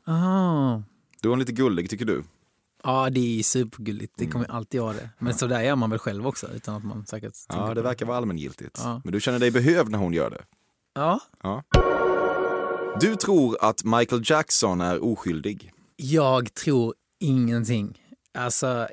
[0.05, 0.81] Ah.
[1.21, 2.23] Du är lite gullig tycker du.
[2.83, 4.13] Ja, det är supergulligt.
[4.17, 4.31] Det Mm.
[4.31, 5.09] kommer alltid vara det.
[5.19, 8.05] Men så där gör man väl själv också utan att man säkert Ja, det verkar
[8.05, 8.79] vara allmängiltigt.
[8.83, 9.01] Ja.
[9.03, 10.41] Men du känner dig behövd när hon gör det.
[10.93, 11.63] Ja, Ja.
[13.01, 15.71] Du tror att Michael Jackson är oskyldig.
[15.95, 18.01] Jag tror ingenting.
[18.37, 18.87] Alltså,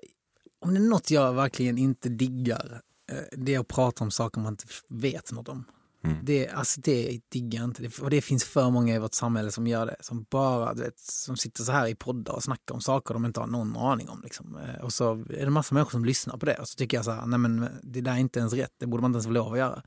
[0.61, 2.81] om det är något jag verkligen inte diggar,
[3.12, 5.65] eh, det är att prata om saker man inte vet något om.
[6.07, 6.19] Mm.
[6.25, 7.83] Det, alltså, det diggar inte.
[7.83, 9.97] Det- Och det finns för många i vårt samhälle som gör det.
[10.01, 13.25] Som bara, du vet, som sitter så här i poddar och snackar om saker de
[13.25, 14.21] inte har någon aning om.
[14.25, 14.57] Liksom.
[14.57, 16.55] Eh, Och så är det massa människor som lyssnar på det.
[16.55, 18.73] Och så tycker jag så här, nej men det där är inte ens rätt.
[18.79, 19.83] Det borde man inte ens få lov att göra.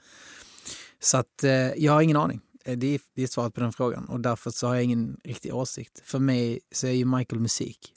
[0.99, 2.41] Så att eh, jag har ingen aning.
[2.65, 5.19] Eh, Det är, det är svaret på den frågan och därför så har jag ingen
[5.23, 6.01] riktig åsikt.
[6.03, 7.93] För mig så är ju Michael musik.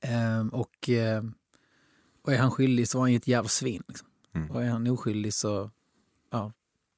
[0.00, 1.22] Ehm, och, eh,
[2.22, 3.82] och är han skyldig så var han ju ett jävla svin.
[3.88, 4.08] Liksom.
[4.34, 4.50] Mm.
[4.50, 5.70] Och är han oskyldig så,
[6.30, 6.52] ja,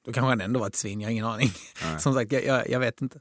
[0.05, 1.51] då kanske han ändå var ett svin, jag har ingen aning.
[1.85, 2.01] Nej.
[2.01, 3.21] Som sagt, jag, jag, jag vet inte.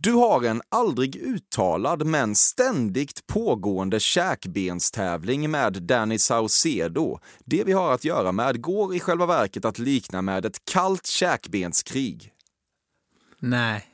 [0.00, 7.18] Du har en aldrig uttalad men ständigt pågående käkbenstävling med Danny Saucedo.
[7.44, 11.06] Det vi har att göra med går i själva verket att likna med ett kallt
[11.06, 12.32] käkbenskrig.
[13.38, 13.87] Nej.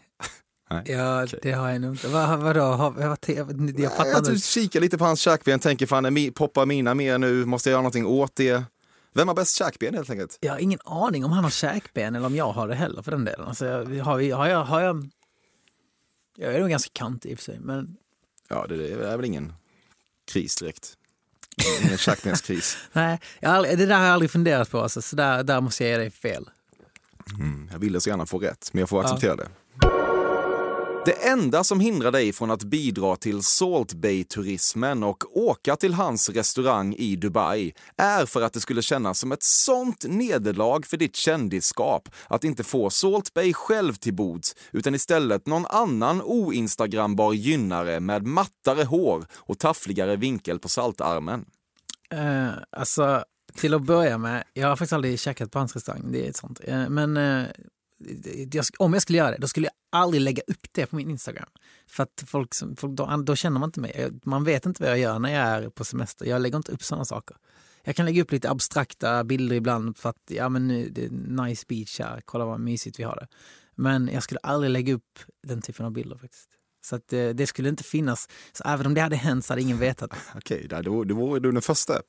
[0.87, 1.39] Ja, okej.
[1.43, 2.09] det har jag nog inte.
[2.09, 2.63] Vad, vadå?
[2.63, 4.31] Har, vad, jag, jag, jag fattar Jag inte.
[4.31, 7.45] typ kikar lite på hans käkben, tänker fan, poppar mina mer nu?
[7.45, 8.65] Måste jag göra någonting åt det?
[9.15, 10.39] Vem har bäst käkben helt enkelt?
[10.41, 13.11] Jag har ingen aning om han har käkben eller om jag har det heller för
[13.11, 13.47] den delen.
[13.49, 15.11] Alltså, jag, har, har, jag, har jag...
[16.37, 17.97] Jag är nog ganska kantig i och för sig, men
[18.49, 19.53] Ja, det är väl ingen
[20.33, 20.97] kris direkt.
[21.85, 22.77] ingen tjacknäskris.
[22.93, 24.81] Nej, jag aldrig, det där har jag aldrig funderat på.
[24.81, 26.51] Alltså, så där, där måste jag ge dig fel.
[27.39, 29.49] Mm, jag ville så gärna få rätt, men jag får acceptera det.
[31.05, 36.29] Det enda som hindrar dig från att bidra till Salt Bay-turismen och åka till hans
[36.29, 41.17] restaurang i Dubai är för att det skulle kännas som ett sånt nederlag för ditt
[41.17, 48.01] kändisskap att inte få Salt Bay själv till bords utan istället någon annan oinstagrambar gynnare
[48.01, 51.45] med mattare hår och taffligare vinkel på saltarmen.
[52.15, 56.13] Uh, alltså, till att börja med, jag har faktiskt aldrig käkat på hans restaurang.
[56.13, 56.61] Det är ett sånt.
[56.69, 57.47] Uh, men uh,
[58.79, 61.49] om jag skulle göra det, då skulle jag aldrig lägga upp det på min Instagram.
[61.87, 64.11] För att folk, folk då, då, känner man inte mig.
[64.25, 66.27] Man vet inte vad jag gör när jag är på semester.
[66.27, 67.37] Jag lägger inte upp sådana saker.
[67.85, 71.11] Jag kan lägga upp lite abstrakta bilder ibland för att ja, men nu, det är
[71.11, 73.29] nice beach här, kolla vad mysigt vi har det.
[73.75, 76.49] Men jag skulle aldrig lägga upp den typen av bilder faktiskt.
[76.85, 78.29] Så att det, det skulle inte finnas.
[78.53, 80.11] Så även om det hade hänt så hade ingen vetat.
[80.35, 82.01] Okej, okay, då, då vore du den första.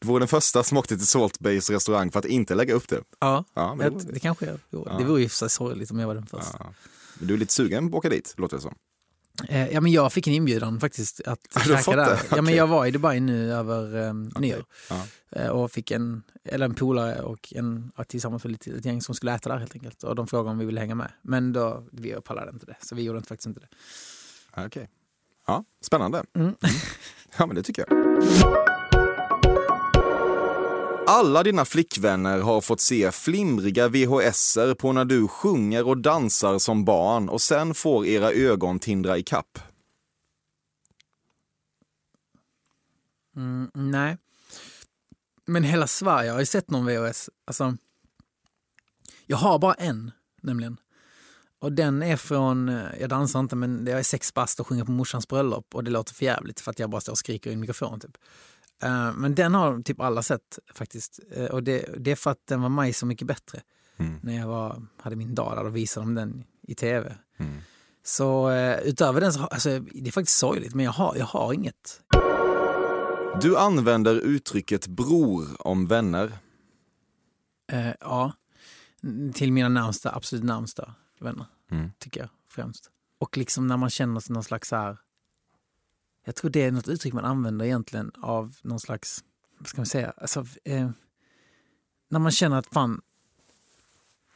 [0.00, 2.88] Du vore den första som åkte till Salt Bays restaurang för att inte lägga upp
[2.88, 3.00] det.
[3.18, 4.98] Ja, ja det, det, det kanske jag ja.
[4.98, 6.56] Det vore ju så sorgligt om jag var den första.
[6.58, 6.74] Ja.
[7.18, 8.74] Men du är lite sugen på att åka dit, låter det som.
[9.48, 12.20] Eh, ja, men jag fick en inbjudan faktiskt att käka där.
[12.30, 14.40] Ja, men jag var i Dubai nu över um, okay.
[14.40, 15.06] nyår ja.
[15.30, 19.34] Eh, och fick en, eller en polare och en, tillsammans med ett gäng som skulle
[19.34, 20.04] äta där helt enkelt.
[20.04, 21.12] Och de frågade om vi ville hänga med.
[21.22, 23.68] Men då, vi pallade inte det, så vi gjorde faktiskt inte det.
[24.50, 24.66] Okej.
[24.66, 24.86] Okay.
[25.46, 26.24] Ja, spännande.
[26.34, 26.46] Mm.
[26.46, 26.56] Mm.
[27.38, 28.73] Ja, men det tycker jag.
[31.06, 36.84] Alla dina flickvänner har fått se flimriga VHSer på när du sjunger och dansar som
[36.84, 39.58] barn och sen får era ögon tindra i kapp.
[43.36, 44.16] Mm, nej.
[45.46, 47.30] Men hela Sverige har ju sett någon VHS.
[47.44, 47.76] Alltså,
[49.26, 50.10] jag har bara en,
[50.42, 50.76] nämligen.
[51.58, 54.84] Och den är från, eh, jag dansar inte men jag är sex bast och sjunger
[54.84, 57.50] på morsans bröllop och det låter för jävligt för att jag bara står och skriker
[57.50, 58.00] i en mikrofon.
[58.00, 58.16] Typ.
[58.84, 61.20] Uh, men den har typ alla sett faktiskt.
[61.36, 63.60] Uh, och det, det, är för att den var mig så mycket bättre.
[63.96, 64.20] Mm.
[64.22, 67.16] När jag var, hade min dag där och visade dem den i tv.
[67.38, 67.58] Mm.
[68.02, 71.52] Så uh, utöver den, så, alltså, det är faktiskt sorgligt men jag har, jag har
[71.52, 72.00] inget.
[73.40, 76.32] Du använder uttrycket bror om vänner.
[78.00, 78.32] ja,
[79.34, 81.46] till mina närmsta, absolut närmsta vänner.
[81.70, 81.90] Mm.
[81.98, 82.90] Tycker jag främst.
[83.18, 84.98] Och liksom när man känner sig någon slags så här
[86.24, 89.24] jag tror det är något uttryck man använder egentligen av någon slags,
[89.58, 90.90] vad ska man säga, alltså, eh,
[92.08, 93.00] när man känner att fan,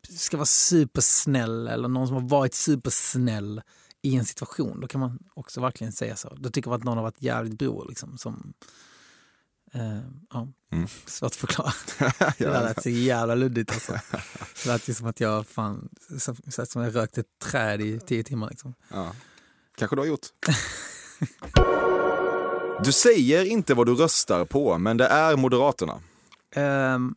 [0.08, 3.62] ska vara supersnäll eller någon som har varit supersnäll
[4.02, 6.34] i en situation, då kan man också verkligen säga så.
[6.34, 8.54] Då tycker man att någon har varit jävligt bror liksom, som
[9.74, 10.88] Uh, ja, mm.
[11.06, 11.72] svårt att förklara.
[12.38, 13.72] det där lät så jävla luddigt.
[13.72, 13.92] Alltså.
[14.64, 15.88] Det lät ju som att jag fan,
[16.48, 18.50] så som jag rökt ett träd i tio timmar.
[18.50, 18.74] Liksom.
[18.88, 19.14] Ja.
[19.76, 20.26] Kanske du har gjort.
[22.84, 26.00] Du säger inte vad du röstar på, men det är Moderaterna.
[26.56, 27.14] Um,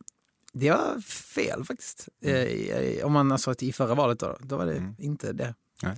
[0.52, 2.08] det var fel faktiskt.
[2.24, 2.98] Mm.
[2.98, 4.94] Uh, om man alltså i förra valet då, då var det mm.
[4.98, 5.54] inte det.
[5.82, 5.92] Nej.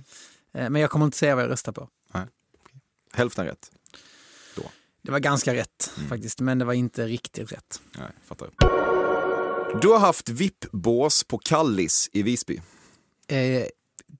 [0.63, 1.89] Uh, men jag kommer inte säga vad jag röstar på.
[2.13, 2.25] Nej.
[3.13, 3.71] Hälften rätt.
[4.55, 4.63] Då.
[5.01, 6.09] Det var ganska rätt mm.
[6.09, 7.81] faktiskt, men det var inte riktigt rätt.
[7.97, 8.49] Nej, fattar.
[9.81, 12.61] Du har haft VIP-bås på Kallis i Visby.
[13.31, 13.65] Uh,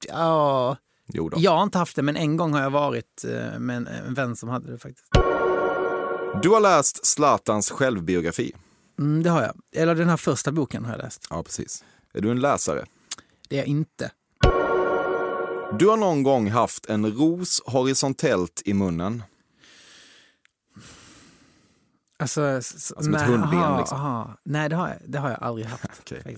[0.07, 1.37] ja, Jo då.
[1.39, 4.13] Jag har inte haft det, men en gång har jag varit eh, med en, en
[4.13, 5.07] vän som hade det faktiskt.
[6.41, 8.51] Du har läst Zlatans självbiografi.
[8.99, 9.55] Mm, det har jag.
[9.75, 11.27] Eller den här första boken har jag läst.
[11.29, 11.83] Ja, precis.
[12.13, 12.85] Är du en läsare?
[13.49, 14.11] Det är jag inte.
[15.79, 19.23] Du har någon gång haft en ros horisontellt i munnen.
[22.17, 23.97] Alltså, som nej, ett hundben aha, liksom?
[23.97, 24.37] Aha.
[24.43, 25.85] Nej, det har, jag, det har jag aldrig haft.
[25.99, 26.35] okay.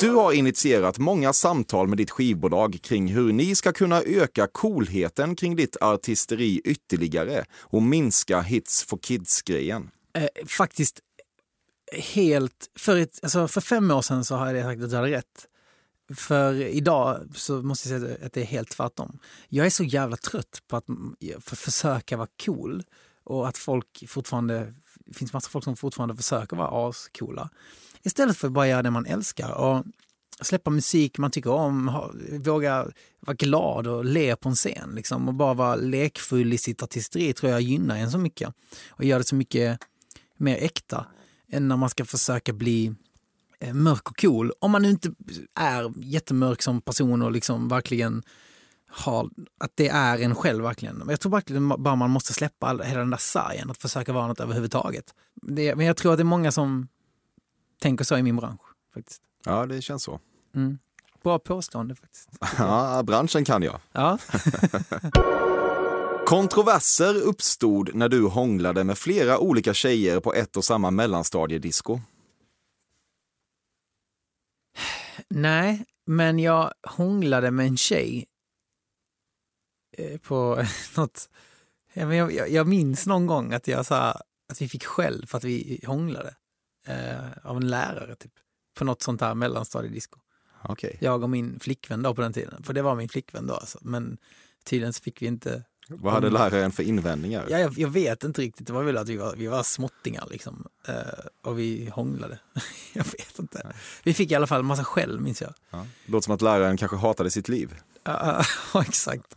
[0.00, 5.36] Du har initierat många samtal med ditt skivbolag kring hur ni ska kunna öka coolheten
[5.36, 9.90] kring ditt artisteri ytterligare och minska hits for kids-grejen.
[10.14, 11.00] Eh, faktiskt
[11.92, 12.70] helt...
[12.76, 15.46] För, ett, alltså för fem år sedan så har jag sagt att du hade rätt.
[16.14, 19.18] För idag så måste jag säga att det är helt tvärtom.
[19.48, 20.84] Jag är så jävla trött på att
[21.40, 22.82] för försöka vara cool
[23.24, 24.74] och att folk fortfarande,
[25.06, 27.50] det finns massa folk som fortfarande försöker vara ascoola.
[28.06, 29.84] Istället för att bara göra det man älskar och
[30.40, 32.12] släppa musik man tycker om, ha,
[32.44, 32.86] våga
[33.20, 34.92] vara glad och le på en scen.
[34.94, 38.54] Liksom, och bara vara lekfull i sitt artisteri tror jag gynnar en så mycket.
[38.88, 39.80] Och gör det så mycket
[40.36, 41.06] mer äkta
[41.52, 42.94] än när man ska försöka bli
[43.60, 44.52] eh, mörk och cool.
[44.58, 45.12] Om man nu inte
[45.54, 48.22] är jättemörk som person och liksom verkligen
[48.88, 49.30] har,
[49.60, 51.02] att det är en själv verkligen.
[51.08, 54.26] Jag tror verkligen bara man måste släppa all, hela den där sargen, att försöka vara
[54.26, 55.04] något överhuvudtaget.
[55.42, 56.88] Det, men jag tror att det är många som
[57.80, 58.60] tänker så i min bransch.
[58.94, 59.22] faktiskt.
[59.44, 60.20] Ja, det känns så.
[60.54, 60.78] Mm.
[61.22, 62.28] Bra påstående faktiskt.
[62.58, 63.80] Ja, branschen kan jag.
[63.92, 64.18] Ja.
[66.26, 72.00] Kontroverser uppstod när du hånglade med flera olika tjejer på ett och samma mellanstadiedisco.
[75.28, 78.26] Nej, men jag hånglade med en tjej
[79.96, 80.64] eh, på
[80.96, 81.28] något...
[81.92, 83.96] Jag, jag, jag minns någon gång att jag sa
[84.52, 86.34] att vi fick skäll för att vi hånglade
[87.46, 88.32] av en lärare typ,
[88.78, 90.18] på något sånt här mellanstadiedisco.
[90.68, 90.92] Okay.
[91.00, 93.78] Jag och min flickvän då på den tiden, för det var min flickvän då alltså.
[93.82, 94.18] Men
[94.64, 97.46] tydligen så fick vi inte vad hade läraren för invändningar?
[97.50, 98.66] Ja, jag, jag, vet inte riktigt.
[98.66, 100.66] Det var väl att vi var, vi var småttingar liksom.
[100.88, 100.94] Uh,
[101.42, 102.38] och vi hånglade.
[102.92, 103.72] jag vet inte.
[104.02, 105.54] Vi fick i alla fall en massa skäll, minns jag.
[105.70, 105.86] Ja.
[106.06, 107.74] Låter som att läraren kanske hatade sitt liv.
[108.04, 108.44] Ja,
[108.80, 109.34] exakt.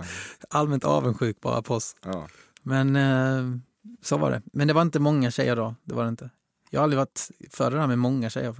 [0.49, 1.95] Allmänt avundsjuk bara på oss.
[2.03, 2.27] Ja.
[2.63, 3.57] Men uh,
[4.01, 4.41] så var det.
[4.53, 5.75] Men det var inte många tjejer då.
[5.83, 6.29] Det var det inte.
[6.71, 8.55] Jag har aldrig varit för det här med många tjejer.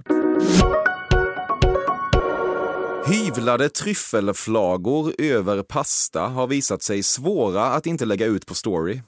[3.06, 9.02] Hyvlade tryffelflagor över pasta har visat sig svåra att inte lägga ut på story.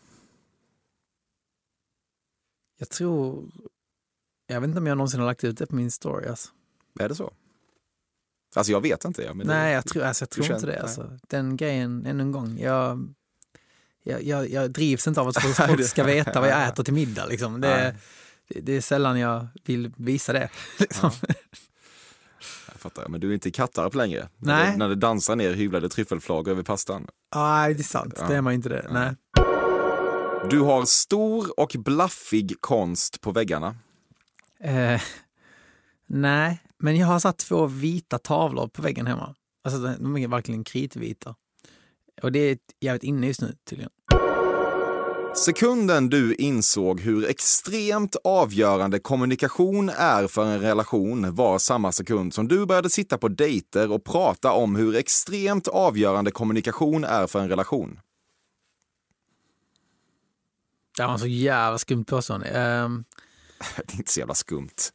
[2.78, 3.44] Jag tror...
[4.46, 6.28] Jag vet inte om jag någonsin har lagt ut det på min story.
[6.28, 6.48] Alltså.
[7.00, 7.32] Är det så?
[8.57, 9.34] Alltså jag vet inte.
[9.34, 10.82] Men nej, det, jag tror, alltså, jag tror inte det.
[10.82, 11.18] Alltså.
[11.28, 12.59] Den grejen, ännu en gång.
[12.59, 13.14] Jag,
[14.03, 17.26] jag, jag, jag drivs inte av att folk ska veta vad jag äter till middag.
[17.26, 17.61] Liksom.
[17.61, 17.96] Det,
[18.49, 20.49] det, det, är sällan jag vill visa det.
[20.78, 21.11] Liksom.
[21.26, 21.34] Ja
[22.82, 23.11] fattar jag.
[23.11, 24.28] Men du är inte i Kattarp längre?
[24.36, 24.64] Nej.
[24.64, 27.07] När det, när det dansar ner hyvlade tryffelflagor över pastan?
[27.34, 28.14] Nej, det är sant.
[28.18, 28.26] Ja.
[28.28, 28.82] Det är man inte det.
[28.84, 28.93] Ja.
[28.93, 29.14] Nej.
[30.51, 33.76] Du har stor och blaffig konst på väggarna.
[34.61, 35.01] Eh,
[36.07, 39.34] nej, men jag har satt två vita tavlor på väggen hemma.
[39.64, 41.34] Alltså de är verkligen kritvita.
[42.22, 43.90] Och det är jävligt inne just nu tydligen.
[45.35, 52.49] Sekunden du insåg hur extremt avgörande kommunikation är för en relation var samma sekund som
[52.49, 57.49] du började sitta på dejter och prata om hur extremt avgörande kommunikation är för en
[57.49, 58.01] relation.
[60.97, 62.80] Det var så jävla skumt påstående.
[62.85, 63.05] Um...
[63.76, 64.93] Det är inte så jävla skumt.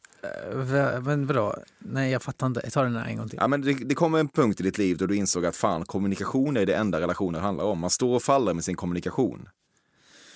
[0.54, 1.56] Uh, men vadå?
[1.78, 2.60] Nej, jag fattar inte.
[2.64, 3.38] Jag tar den här en gång till.
[3.40, 5.84] Ja, men det, det kom en punkt i ditt liv då du insåg att fan,
[5.84, 7.78] kommunikation är det enda relationer handlar om.
[7.78, 9.48] Man står och faller med sin kommunikation.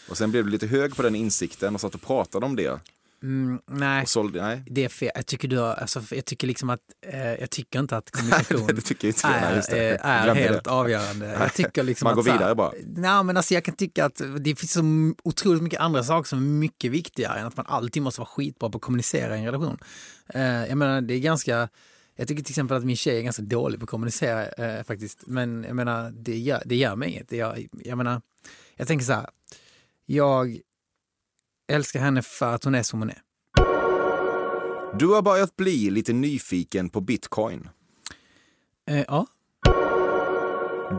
[0.09, 2.81] Och sen blev du lite hög på den insikten och satt och pratade om det.
[3.23, 5.11] Mm, nej, sålde, nej, det är fel.
[5.15, 8.71] Jag tycker, du har, alltså, jag tycker liksom att, eh, jag tycker inte att kommunikation
[8.71, 10.71] inte är, nej, är, helt det.
[10.71, 11.37] avgörande.
[11.41, 12.73] Jag tycker liksom Man går att, vidare bara.
[12.87, 14.83] Nej, men alltså, jag kan tycka att det finns så
[15.25, 18.71] otroligt mycket andra saker som är mycket viktigare än att man alltid måste vara skitbra
[18.71, 19.79] på att kommunicera i en relation.
[20.29, 21.69] Eh, jag menar, det är ganska
[22.17, 25.27] jag tycker till exempel att min tjej är ganska dålig på att kommunicera eh, faktiskt.
[25.27, 27.33] Men jag menar, det gör, det gör mig inget.
[27.33, 28.23] Jag, jag menar,
[28.77, 29.27] jag tänker så här,
[30.13, 30.61] jag
[31.73, 33.23] älskar henne för att hon är som hon är.
[34.99, 37.69] Du har börjat bli lite nyfiken på bitcoin.
[38.91, 39.27] Eh, ja.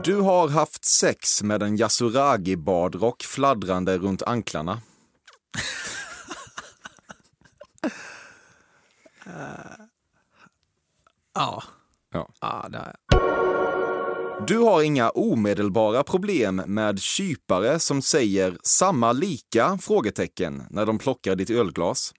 [0.04, 4.72] Du har haft sex med en Yasuragi-badrock fladdrande runt anklarna.
[9.26, 9.32] uh,
[11.34, 11.62] ja.
[12.12, 12.28] Ja.
[12.40, 13.53] ja, det har jag.
[14.40, 19.78] Du har inga omedelbara problem med kypare som säger samma lika?
[19.78, 22.14] frågetecken när de plockar ditt ölglas.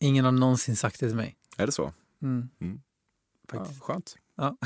[0.00, 1.36] Ingen har någonsin sagt det till mig.
[1.56, 1.92] Är det så?
[2.22, 2.48] Mm.
[2.60, 2.80] Mm.
[3.52, 4.16] Ja, skönt.
[4.36, 4.56] Ja.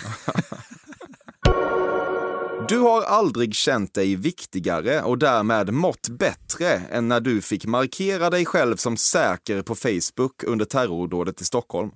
[2.69, 8.31] du har aldrig känt dig viktigare och därmed mått bättre än när du fick markera
[8.31, 11.91] dig själv som säker på Facebook under terrordådet i Stockholm.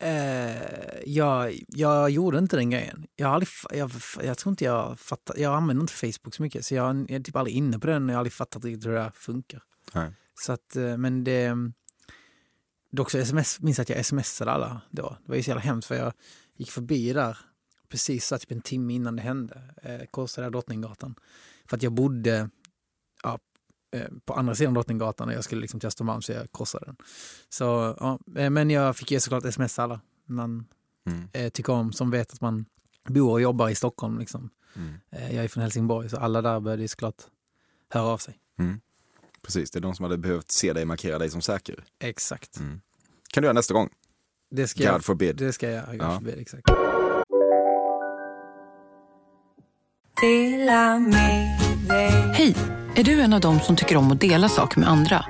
[0.00, 3.06] Eh, jag, jag gjorde inte den grejen.
[3.16, 3.90] Jag, aldrig, jag,
[4.22, 7.20] jag tror inte jag fattar, jag använder inte Facebook så mycket så jag, jag är
[7.20, 9.62] typ aldrig inne på den och jag har aldrig fattat riktigt hur det funkar.
[9.92, 10.12] Nej.
[10.34, 11.54] Så att, eh, men det...
[12.90, 15.16] Dock så sms, minns jag att jag smsade alla då.
[15.24, 16.12] Det var ju så jävla hemskt för jag
[16.56, 17.38] gick förbi där
[17.88, 19.62] precis så typ en timme innan det hände.
[19.82, 21.14] Eh, korsade Drottninggatan.
[21.68, 22.50] För att jag bodde
[24.24, 26.96] på andra sidan Drottninggatan och jag skulle liksom till Östermalm så jag korsade den.
[27.48, 27.64] Så,
[28.00, 30.66] ja, eh, men jag fick ju såklart sms alla man
[31.06, 31.28] mm.
[31.32, 32.66] eh, tycker om, som vet att man
[33.08, 34.18] bor och jobbar i Stockholm.
[34.18, 34.50] Liksom.
[34.76, 34.94] Mm.
[35.10, 37.22] Eh, jag är från Helsingborg så alla där började såklart
[37.88, 38.38] höra av sig.
[38.58, 38.80] Mm.
[39.42, 41.84] Precis, det är de som hade behövt se dig markera dig som säker.
[41.98, 42.58] Exakt.
[42.58, 42.80] Mm.
[43.32, 43.88] kan du göra nästa gång.
[44.50, 45.36] Det ska God jag, forbid.
[45.36, 46.14] Det ska jag, God ja.
[46.18, 46.62] forbid, exakt.
[52.32, 52.77] Hej!
[52.98, 55.24] Är du en av dem som tycker om att dela saker med andra?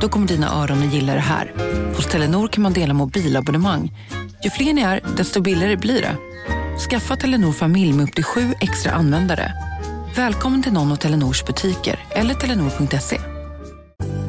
[0.00, 1.52] Då kommer dina öron att gilla det här.
[1.96, 3.92] Hos Telenor kan man dela mobilabonnemang.
[4.44, 6.16] Ju fler ni är, desto billigare blir det.
[6.90, 9.52] Skaffa Telenor familj med upp till sju extra användare.
[10.16, 13.20] Välkommen till någon av Telenors butiker eller telenor.se.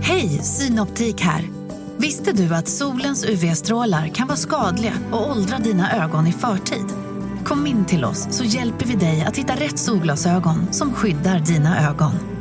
[0.01, 1.49] Hej, Synoptik här.
[1.97, 6.85] Visste du att solens UV-strålar kan vara skadliga och åldra dina ögon i förtid?
[7.45, 11.89] Kom in till oss så hjälper vi dig att hitta rätt solglasögon som skyddar dina
[11.89, 12.40] ögon.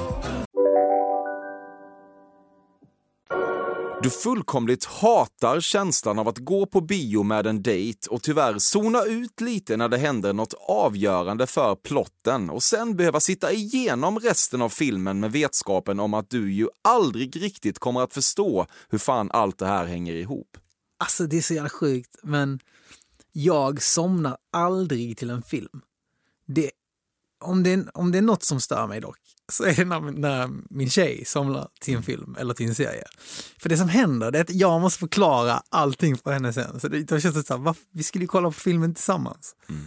[4.03, 9.03] Du fullkomligt hatar känslan av att gå på bio med en dejt och tyvärr zona
[9.03, 14.61] ut lite när det händer något avgörande för plotten och sen behöva sitta igenom resten
[14.61, 19.31] av filmen med vetskapen om att du ju aldrig riktigt kommer att förstå hur fan
[19.31, 20.57] allt det här hänger ihop.
[20.97, 22.59] Alltså det är så jävla sjukt, men
[23.31, 25.81] jag somnar aldrig till en film.
[26.47, 26.71] Det,
[27.39, 29.19] om, det, om det är något som stör mig dock,
[29.57, 33.03] så är det när, när min tjej somnar till en film eller till en serie.
[33.61, 36.79] För det som händer är att jag måste förklara allting för henne sen.
[36.79, 39.55] Så det, då känns det så här, vi skulle ju kolla på filmen tillsammans.
[39.69, 39.81] Mm.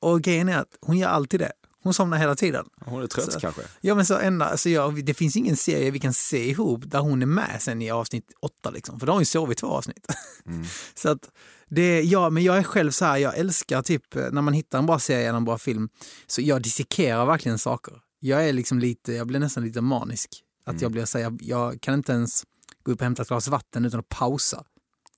[0.00, 1.52] Och grejen är att hon gör alltid det.
[1.82, 2.66] Hon somnar hela tiden.
[2.84, 3.62] Hon är trött så, kanske?
[3.80, 6.98] Ja, men så enda, alltså jag, det finns ingen serie vi kan se ihop där
[6.98, 8.70] hon är med sen i avsnitt åtta.
[8.70, 10.06] Liksom, för då har hon ju sovit två avsnitt.
[10.46, 10.64] Mm.
[10.94, 11.30] så att
[11.68, 14.86] det, ja, men jag är själv så här, jag älskar typ när man hittar en
[14.86, 15.88] bra serie eller en bra film,
[16.26, 17.94] så jag dissekerar verkligen saker.
[18.20, 20.44] Jag är liksom lite, jag blir nästan lite manisk.
[20.64, 20.82] Att mm.
[20.82, 22.44] jag blir så här, jag, jag kan inte ens
[22.82, 24.64] gå upp och hämta ett glas vatten utan att pausa.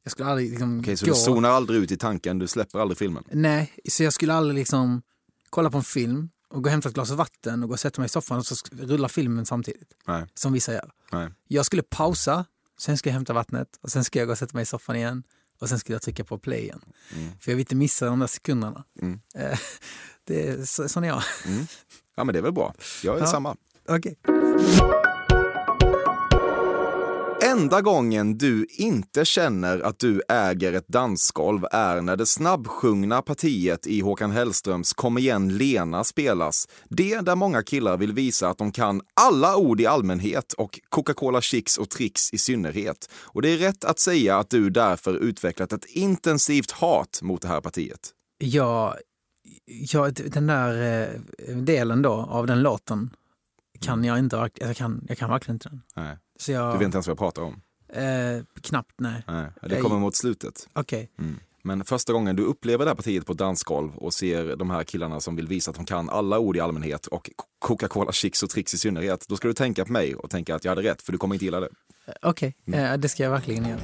[0.02, 1.12] Jag skulle aldrig liksom Okej, så gå.
[1.12, 3.24] du zonar aldrig ut i tanken, du släpper aldrig filmen?
[3.32, 5.02] Nej, så jag skulle aldrig liksom
[5.50, 8.00] kolla på en film och gå och hämta ett glas vatten och gå och sätta
[8.00, 9.94] mig i soffan och så rulla filmen samtidigt.
[10.06, 10.26] Nej.
[10.34, 10.90] Som vissa gör.
[11.12, 11.30] Nej.
[11.48, 12.44] Jag skulle pausa,
[12.78, 14.96] sen ska jag hämta vattnet och sen ska jag gå och sätta mig i soffan
[14.96, 15.22] igen
[15.60, 16.80] och sen skulle jag trycka på play igen.
[17.14, 17.30] Mm.
[17.40, 18.84] För jag vill inte missa de där sekunderna.
[19.00, 19.20] Mm.
[20.26, 21.22] Det så, sån är jag.
[21.46, 21.66] Mm.
[22.16, 22.74] Ja men det är väl bra.
[23.02, 23.26] Jag är ja.
[23.26, 23.56] samma.
[23.88, 24.14] Okay.
[27.44, 33.86] Enda gången du inte känner att du äger ett dansgolv är när det snabbsjungna partiet
[33.86, 36.68] i Håkan Hellströms Kom igen Lena spelas.
[36.88, 41.40] Det där många killar vill visa att de kan alla ord i allmänhet och Coca-Cola
[41.40, 43.10] Chicks och Tricks i synnerhet.
[43.14, 47.48] Och det är rätt att säga att du därför utvecklat ett intensivt hat mot det
[47.48, 48.10] här partiet.
[48.38, 48.96] Ja,
[49.80, 51.02] ja den där
[51.48, 53.10] eh, delen då av den låten
[53.80, 55.82] kan jag inte, jag kan, jag kan verkligen inte den.
[55.96, 56.18] Nej.
[56.38, 57.60] Så jag, du vet inte ens vad jag pratar om?
[57.92, 59.24] Eh, knappt, nej.
[59.26, 59.46] nej.
[59.60, 60.68] Det kommer mot slutet.
[60.72, 61.10] Okej.
[61.14, 61.26] Okay.
[61.26, 61.40] Mm.
[61.64, 65.20] Men första gången du upplever det här partiet på dansgolv och ser de här killarna
[65.20, 68.74] som vill visa att de kan alla ord i allmänhet och Coca-Cola Chicks och Tricks
[68.74, 71.12] i synnerhet, då ska du tänka på mig och tänka att jag hade rätt, för
[71.12, 71.68] du kommer inte gilla det.
[72.06, 72.80] Eh, okej, okay.
[72.80, 72.92] mm.
[72.92, 73.80] eh, det ska jag verkligen göra.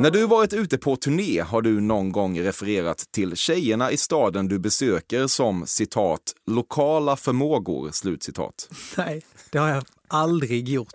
[0.00, 4.48] När du varit ute på turné har du någon gång refererat till tjejerna i staden
[4.48, 8.68] du besöker som citat lokala förmågor, slutcitat.
[8.96, 10.94] Nej, det har jag aldrig gjort.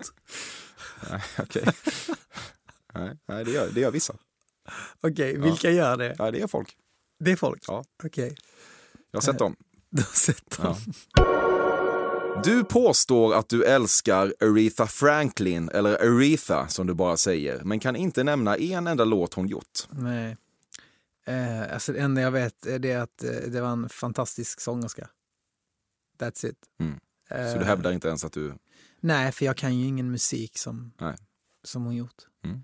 [1.10, 1.62] Nej, okej.
[1.62, 1.74] Okay.
[2.94, 4.16] nej, nej det, gör, det gör vissa.
[5.02, 5.76] Okej, okay, vilka ja.
[5.76, 6.16] gör det?
[6.18, 6.76] Ja, det är folk.
[7.20, 7.64] Det är folk?
[7.68, 7.84] Ja.
[8.04, 8.26] Okej.
[8.26, 8.36] Okay.
[9.12, 9.56] Jag har sett dem.
[9.90, 10.76] Du har sett dem?
[11.16, 11.45] Ja.
[12.44, 17.96] Du påstår att du älskar Aretha Franklin, eller Aretha som du bara säger, men kan
[17.96, 19.80] inte nämna en enda låt hon gjort.
[19.90, 20.38] Nej.
[21.26, 25.10] Eh, alltså det enda jag vet är det att eh, det var en fantastisk sångerska.
[26.20, 26.58] That's it.
[26.80, 27.00] Mm.
[27.30, 28.54] Eh, Så du hävdar inte ens att du...
[29.00, 30.92] Nej, för jag kan ju ingen musik som,
[31.64, 32.24] som hon gjort.
[32.46, 32.64] Mm.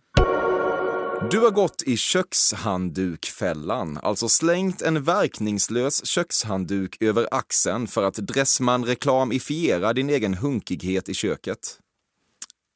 [1.30, 9.94] Du har gått i kökshanddukfällan, alltså slängt en verkningslös kökshandduk över axeln för att Dressman-reklamifiera
[9.94, 11.80] din egen hunkighet i köket.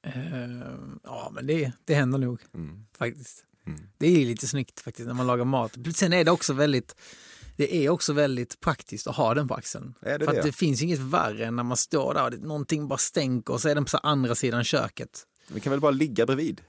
[0.08, 0.14] Uh,
[1.04, 2.86] ja, men det, det händer nog mm.
[2.98, 3.44] faktiskt.
[3.68, 3.80] Mm.
[3.98, 5.78] Det är lite snyggt faktiskt när man lagar mat.
[5.96, 6.96] Sen är det också väldigt
[7.58, 9.94] det är också väldigt praktiskt att ha den på axeln.
[10.02, 10.42] Det För det?
[10.42, 13.70] det finns inget värre än när man står där och någonting bara stänker och så
[13.70, 15.24] är den på andra sidan köket.
[15.48, 16.62] Vi kan väl bara ligga bredvid?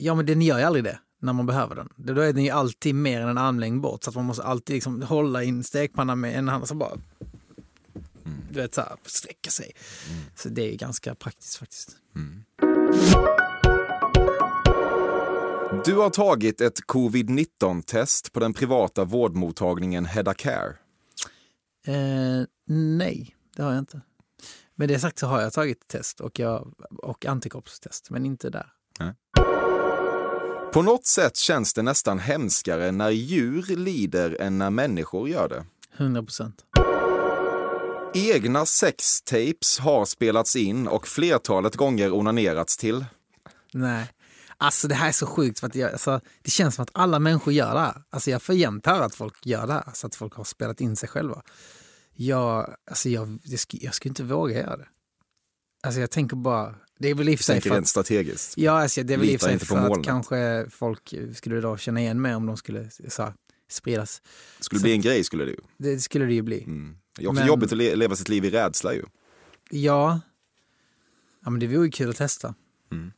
[0.00, 1.88] Ja, men den gör ju aldrig det när man behöver den.
[1.96, 4.74] Då är den ju alltid mer än en armlängd bort så att man måste alltid
[4.74, 8.38] liksom hålla in stekpannan med en hand så bara mm.
[8.50, 9.72] du vet, så här, sträcka sig.
[10.10, 10.20] Mm.
[10.34, 11.96] Så det är ganska praktiskt faktiskt.
[12.16, 12.44] Mm.
[15.84, 20.76] Du har tagit ett covid-19-test på den privata vårdmottagningen Hedda Care.
[21.86, 22.46] Eh,
[22.98, 24.00] nej, det har jag inte.
[24.74, 28.66] Med det sagt så har jag tagit test och, jag, och antikroppstest, men inte där.
[28.98, 29.14] Nej.
[30.72, 35.66] På något sätt känns det nästan hemskare när djur lider än när människor gör det.
[35.96, 36.64] 100 procent.
[38.14, 43.04] Egna sextapes har spelats in och flertalet gånger onanerats till.
[43.72, 44.06] Nej,
[44.60, 47.18] Alltså det här är så sjukt för att jag, alltså, det känns som att alla
[47.18, 48.02] människor gör det här.
[48.10, 50.80] Alltså jag får jämt höra att folk gör det här, så att folk har spelat
[50.80, 51.42] in sig själva.
[52.14, 54.88] Jag, alltså jag, jag, skulle, jag skulle inte våga göra det.
[55.82, 58.54] Alltså jag tänker bara, det är väl i och för sig för att, strategiskt.
[58.58, 61.60] ja, alltså det är väl i och Litar för sig för att kanske folk skulle
[61.60, 63.32] då känna igen mig om de skulle så här,
[63.70, 64.22] spridas.
[64.60, 65.60] Skulle det bli en grej skulle det ju.
[65.76, 66.62] Det skulle det ju bli.
[66.62, 66.96] Mm.
[67.16, 69.04] Det är också Men- jobbigt att le- leva sitt liv i rädsla ju.
[69.70, 70.20] Ja.
[71.44, 72.54] ja, men det vore ju kul att testa.
[72.92, 73.12] Mm.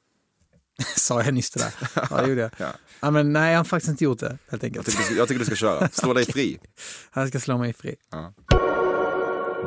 [0.96, 1.90] Sa jag nyss det där?
[2.10, 2.50] Ja, det gjorde jag.
[2.58, 2.72] Ja.
[3.00, 4.86] Ja, men nej, jag har faktiskt inte gjort det helt Jag enkelt.
[4.86, 5.88] tycker, du ska, jag tycker du ska köra.
[5.88, 6.58] Slå dig fri.
[7.10, 7.94] Han ska slå mig fri.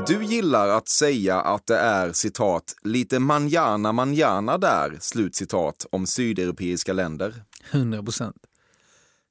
[0.07, 6.93] Du gillar att säga att det är citat lite manjana manjana där, slutcitat, om sydeuropeiska
[6.93, 7.43] länder.
[7.71, 8.35] 100 procent.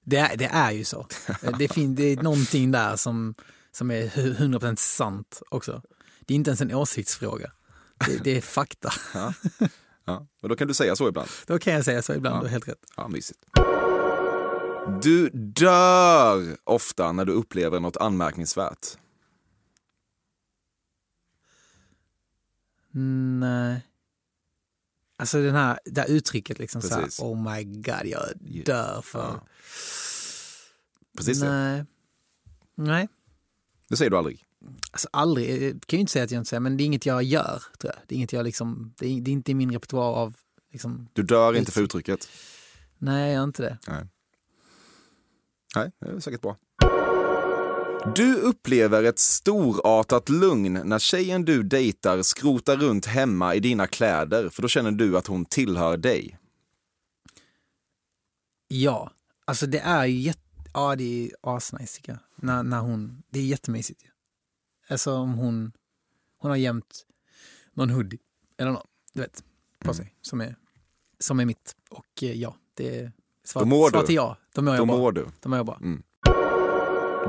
[0.05, 1.07] Det är, det är ju så.
[1.59, 3.35] Det, fin, det är någonting där som,
[3.73, 5.83] som är 100 procent sant också.
[6.21, 7.51] Det är inte ens en åsiktsfråga.
[8.07, 8.93] Det, det är fakta.
[10.05, 10.27] Ja.
[10.43, 11.29] Och då kan du säga så ibland.
[11.47, 12.41] Då kan jag säga så ibland, Ja.
[12.41, 12.79] du har helt rätt.
[12.97, 13.41] Ja, mysigt.
[15.03, 18.87] Du dör ofta när du upplever något anmärkningsvärt.
[22.95, 23.87] Nej.
[25.17, 27.21] Alltså den här, det här uttrycket liksom så här, Precis.
[27.21, 28.23] oh my god, jag
[28.65, 29.19] dör för...
[29.19, 29.47] Ja.
[31.17, 31.49] Precis det.
[31.49, 31.85] Nej.
[32.75, 33.09] Nej.
[33.89, 34.45] Det säger du aldrig.
[34.91, 37.07] Alltså aldrig, jag kan ju inte säga att jag inte säger, men det är inget
[37.07, 37.63] jag gör.
[37.79, 38.03] Tror jag.
[38.09, 40.37] Det är inget jag liksom, det är, det är inte i min repertoar av,
[40.73, 42.29] liksom, Du dör inte för uttrycket.
[42.99, 43.79] nej jag gör inte det.
[43.89, 44.07] Nej.
[45.77, 46.57] Nej, det är säkert bra.
[48.07, 54.49] Du upplever ett storartat lugn när tjejen du dejtar skrotar runt hemma i dina kläder,
[54.49, 56.39] för då känner du att hon tillhör dig.
[58.69, 59.11] Ja,
[59.45, 60.41] alltså det är ju jätte,
[60.75, 62.21] ja det är asnice tycker jag.
[62.37, 64.09] När, när hon, det är jättemysigt ju.
[64.89, 65.73] Alltså om hon,
[66.39, 67.07] hon har gömt
[67.75, 68.19] någon hoodie
[68.59, 69.45] eller något, du vet,
[69.79, 69.95] på Mm.
[69.95, 70.57] sig som är,
[71.19, 71.77] som är mitt.
[71.91, 73.13] Och eh, ja, det är
[73.45, 74.13] svart, Då mår svart du.
[74.15, 74.37] ja.
[74.55, 74.97] Då mår Då jag bra.
[74.97, 75.27] mår du.
[75.41, 75.81] Då mår jag bra.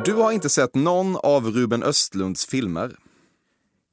[0.02, 2.96] Du har inte sett någon av Ruben Östlunds filmer.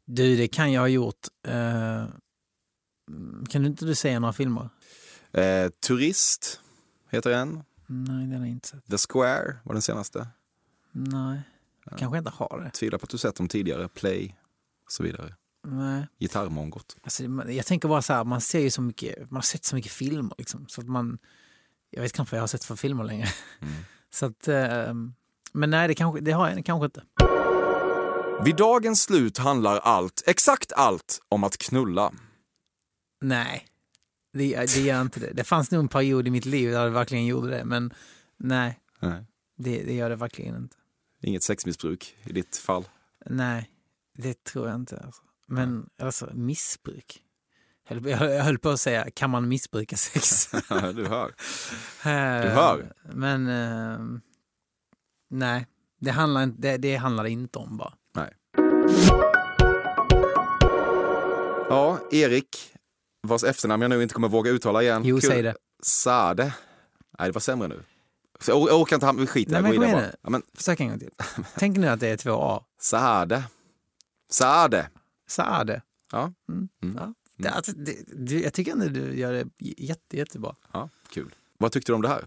[0.05, 1.27] Du, det kan jag ha gjort.
[1.47, 2.05] Eh,
[3.49, 4.69] kan du inte du säga några filmer?
[5.33, 6.61] Eh, Turist
[7.11, 7.63] heter en.
[7.87, 8.87] Nej, den har jag inte sett.
[8.87, 10.29] The Square var den senaste.
[10.93, 11.41] Nej,
[11.85, 12.71] jag kanske inte har det.
[12.71, 13.89] Tvivlar på att du sett dem tidigare.
[13.89, 14.37] Play
[14.85, 15.35] och så vidare.
[15.67, 16.07] Nej.
[16.19, 16.97] Gitarrmongot.
[17.03, 19.77] Alltså, jag tänker bara så här, man ser ju så mycket, man har sett så
[19.77, 21.19] mycket filmer liksom, så att man,
[21.91, 23.29] jag vet knappt vad jag har sett för filmer längre.
[24.13, 24.95] Så att, eh,
[25.53, 27.03] men nej, det, kanske, det har jag kanske inte.
[28.45, 32.13] Vid dagens slut handlar allt, exakt allt, om att knulla.
[33.21, 33.67] Nej,
[34.33, 35.33] det, det gör inte det.
[35.33, 37.95] Det fanns nog en period i mitt liv där det verkligen gjorde det, men
[38.39, 39.25] nej, Nej.
[39.57, 40.77] det, det gör det verkligen inte.
[41.23, 42.89] Inget sexmissbruk i ditt fall.
[43.27, 43.71] Nej,
[44.19, 45.03] det tror jag inte.
[45.05, 45.23] Alltså.
[45.47, 47.23] Men alltså, missbruk.
[47.89, 50.51] Jag höll- på att säga, kan man missbruka sex?
[50.95, 51.35] du hör.
[52.43, 52.93] Du hör.
[53.13, 54.21] Men eh,
[55.31, 55.67] nej,
[56.01, 57.93] det handlar, det, det handlar det inte om bara.
[58.15, 58.33] Nej.
[61.69, 62.73] Ja, Erik,
[63.23, 65.03] vars efternamn jag nu inte kommer våga uttala igen.
[65.05, 65.31] Jo, Kul.
[65.31, 65.55] säg det.
[65.83, 66.55] Sade.
[67.19, 67.83] Nej, det var sämre nu.
[68.41, 70.15] Så jag, jag orkar inte, hamna- vi skiter Nej, det, men kom igen bara.
[70.23, 71.11] Ja, men Försök en gång till.
[71.57, 72.65] Tänk nu att det är två A.
[72.81, 73.45] Saade.
[74.31, 74.89] Saade.
[75.29, 75.83] Saade.
[76.13, 76.33] Ja.
[76.49, 76.69] Mm.
[76.83, 76.97] Mm.
[76.97, 77.15] Ja.
[77.37, 80.55] Det, alltså, det, du, jag tycker ändå du gör det jätte, jättebra.
[80.73, 81.35] ja, kul.
[81.59, 82.25] Vad tyckte du om det här?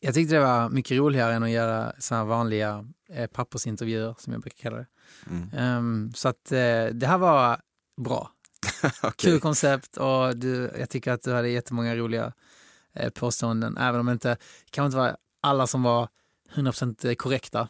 [0.00, 4.42] Jag tyckte det var mycket roligare än att göra här vanliga eh, pappersintervjuer som jag
[4.42, 4.86] brukar kalla det.
[5.30, 5.50] Mm.
[5.56, 7.60] Ehm, så att eh, det här var
[8.00, 8.30] bra.
[9.02, 9.12] Okej.
[9.16, 12.32] Kul koncept och du, jag tycker att du hade jättemånga roliga
[12.94, 14.36] eh, påståenden, även om det inte
[14.70, 16.08] kan inte vara alla som var
[16.54, 17.68] 100% korrekta.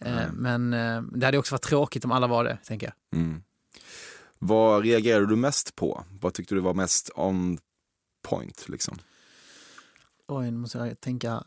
[0.00, 3.20] Eh, Men eh, det hade också varit tråkigt om alla var det, tänker jag.
[3.20, 3.42] Mm.
[4.38, 6.04] Vad reagerade du mest på?
[6.20, 7.58] Vad tyckte du var mest on
[8.22, 8.68] point?
[8.68, 8.98] Liksom?
[10.28, 11.44] Oj, nu måste jag tänka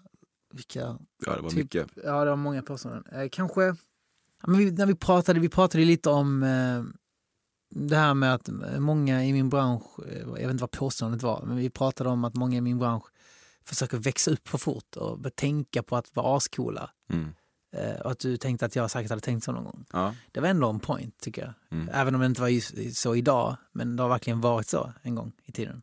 [0.53, 0.79] vilka...
[1.25, 1.87] Ja, det var Typ- mycket.
[2.03, 3.21] Ja, det var många påståenden.
[3.21, 3.63] Eh, kanske...
[4.41, 6.83] Ja, men vi, när vi pratade, vi pratade lite om eh,
[7.69, 8.49] det här med att
[8.79, 12.23] många i min bransch, eh, jag vet inte vad påståendet var, men vi pratade om
[12.23, 13.03] att många i min bransch
[13.63, 16.89] försöker växa upp för fort och tänka på att vara ascoola.
[17.09, 17.33] Mm.
[17.71, 19.85] Eh, och att du tänkte att jag säkert hade tänkt så någon gång.
[19.93, 20.15] Ja.
[20.31, 21.53] Det var ändå en point tycker jag.
[21.71, 21.89] Mm.
[21.93, 25.31] Även om det inte var så idag, men det har verkligen varit så en gång
[25.43, 25.81] i tiden.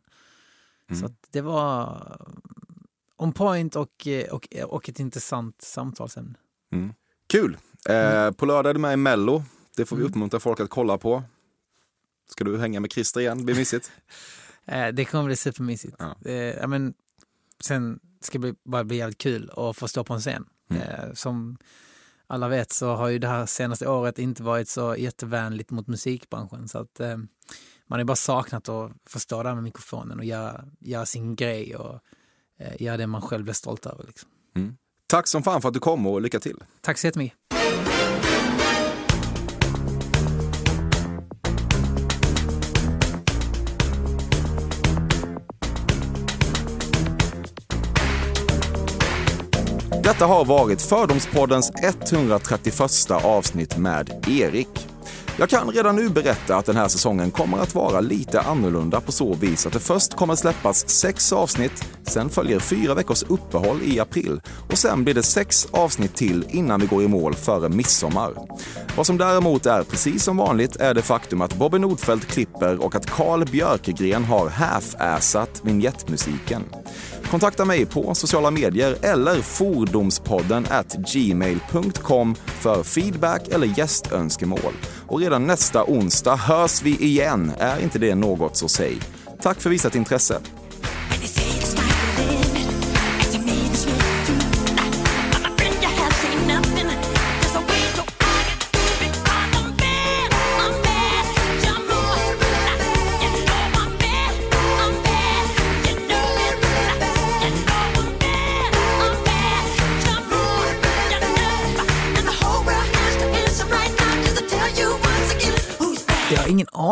[0.89, 1.01] Mm.
[1.01, 2.17] Så det var
[3.17, 6.33] on point och, eh, och, och ett intressant samtalsämne.
[6.71, 6.93] Mm.
[7.29, 7.57] Kul!
[7.89, 9.43] Eh, på lördag är du med i Mello.
[9.77, 10.11] Det får vi Mm.
[10.11, 11.23] uppmuntra folk att kolla på.
[12.29, 13.37] Ska du hänga med Christer igen?
[13.37, 13.91] Det blir mysigt.
[14.69, 15.95] Eh, det kommer bli supermysigt.
[15.99, 16.31] Ja.
[16.31, 16.93] Eh, men,
[17.59, 20.45] sen ska det bara bli jävligt kul att få stå på en scen.
[20.69, 20.81] Mm.
[20.83, 21.57] Eh, som
[22.27, 26.67] alla vet så har ju det här senaste året inte varit så jättevänligt mot musikbranschen.
[26.67, 27.17] Så att, eh,
[27.87, 31.75] man har bara saknat att få stå där med mikrofonen och göra, göra sin grej
[31.75, 31.99] och eh,
[32.79, 34.03] göra det man själv blir stolt över.
[34.07, 34.29] Liksom.
[34.55, 34.75] Mm.
[35.07, 36.63] Tack som fan för att du kom och lycka till.
[36.81, 37.37] Tack så jättemycket.
[50.07, 54.87] Detta har varit Fördomspoddens 131 avsnitt med Erik.
[55.39, 59.11] Jag kan redan nu berätta att den här säsongen kommer att vara lite annorlunda på
[59.11, 63.99] så vis att det först kommer släppas sex avsnitt, sen följer fyra veckors uppehåll i
[63.99, 68.33] april och sen blir det sex avsnitt till innan vi går i mål före midsommar.
[68.95, 72.95] Vad som däremot är precis som vanligt är det faktum att Bobby Nordfeldt klipper och
[72.95, 76.63] att Carl Björkegren har half-assat vignettmusiken.
[77.31, 84.73] Kontakta mig på sociala medier eller fordomspodden at gmail.com för feedback eller gästönskemål.
[85.07, 87.51] Och redan nästa onsdag hörs vi igen.
[87.59, 88.97] Är inte det något så säg.
[89.41, 90.39] Tack för visat intresse.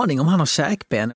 [0.05, 1.13] Aning om han har käkben.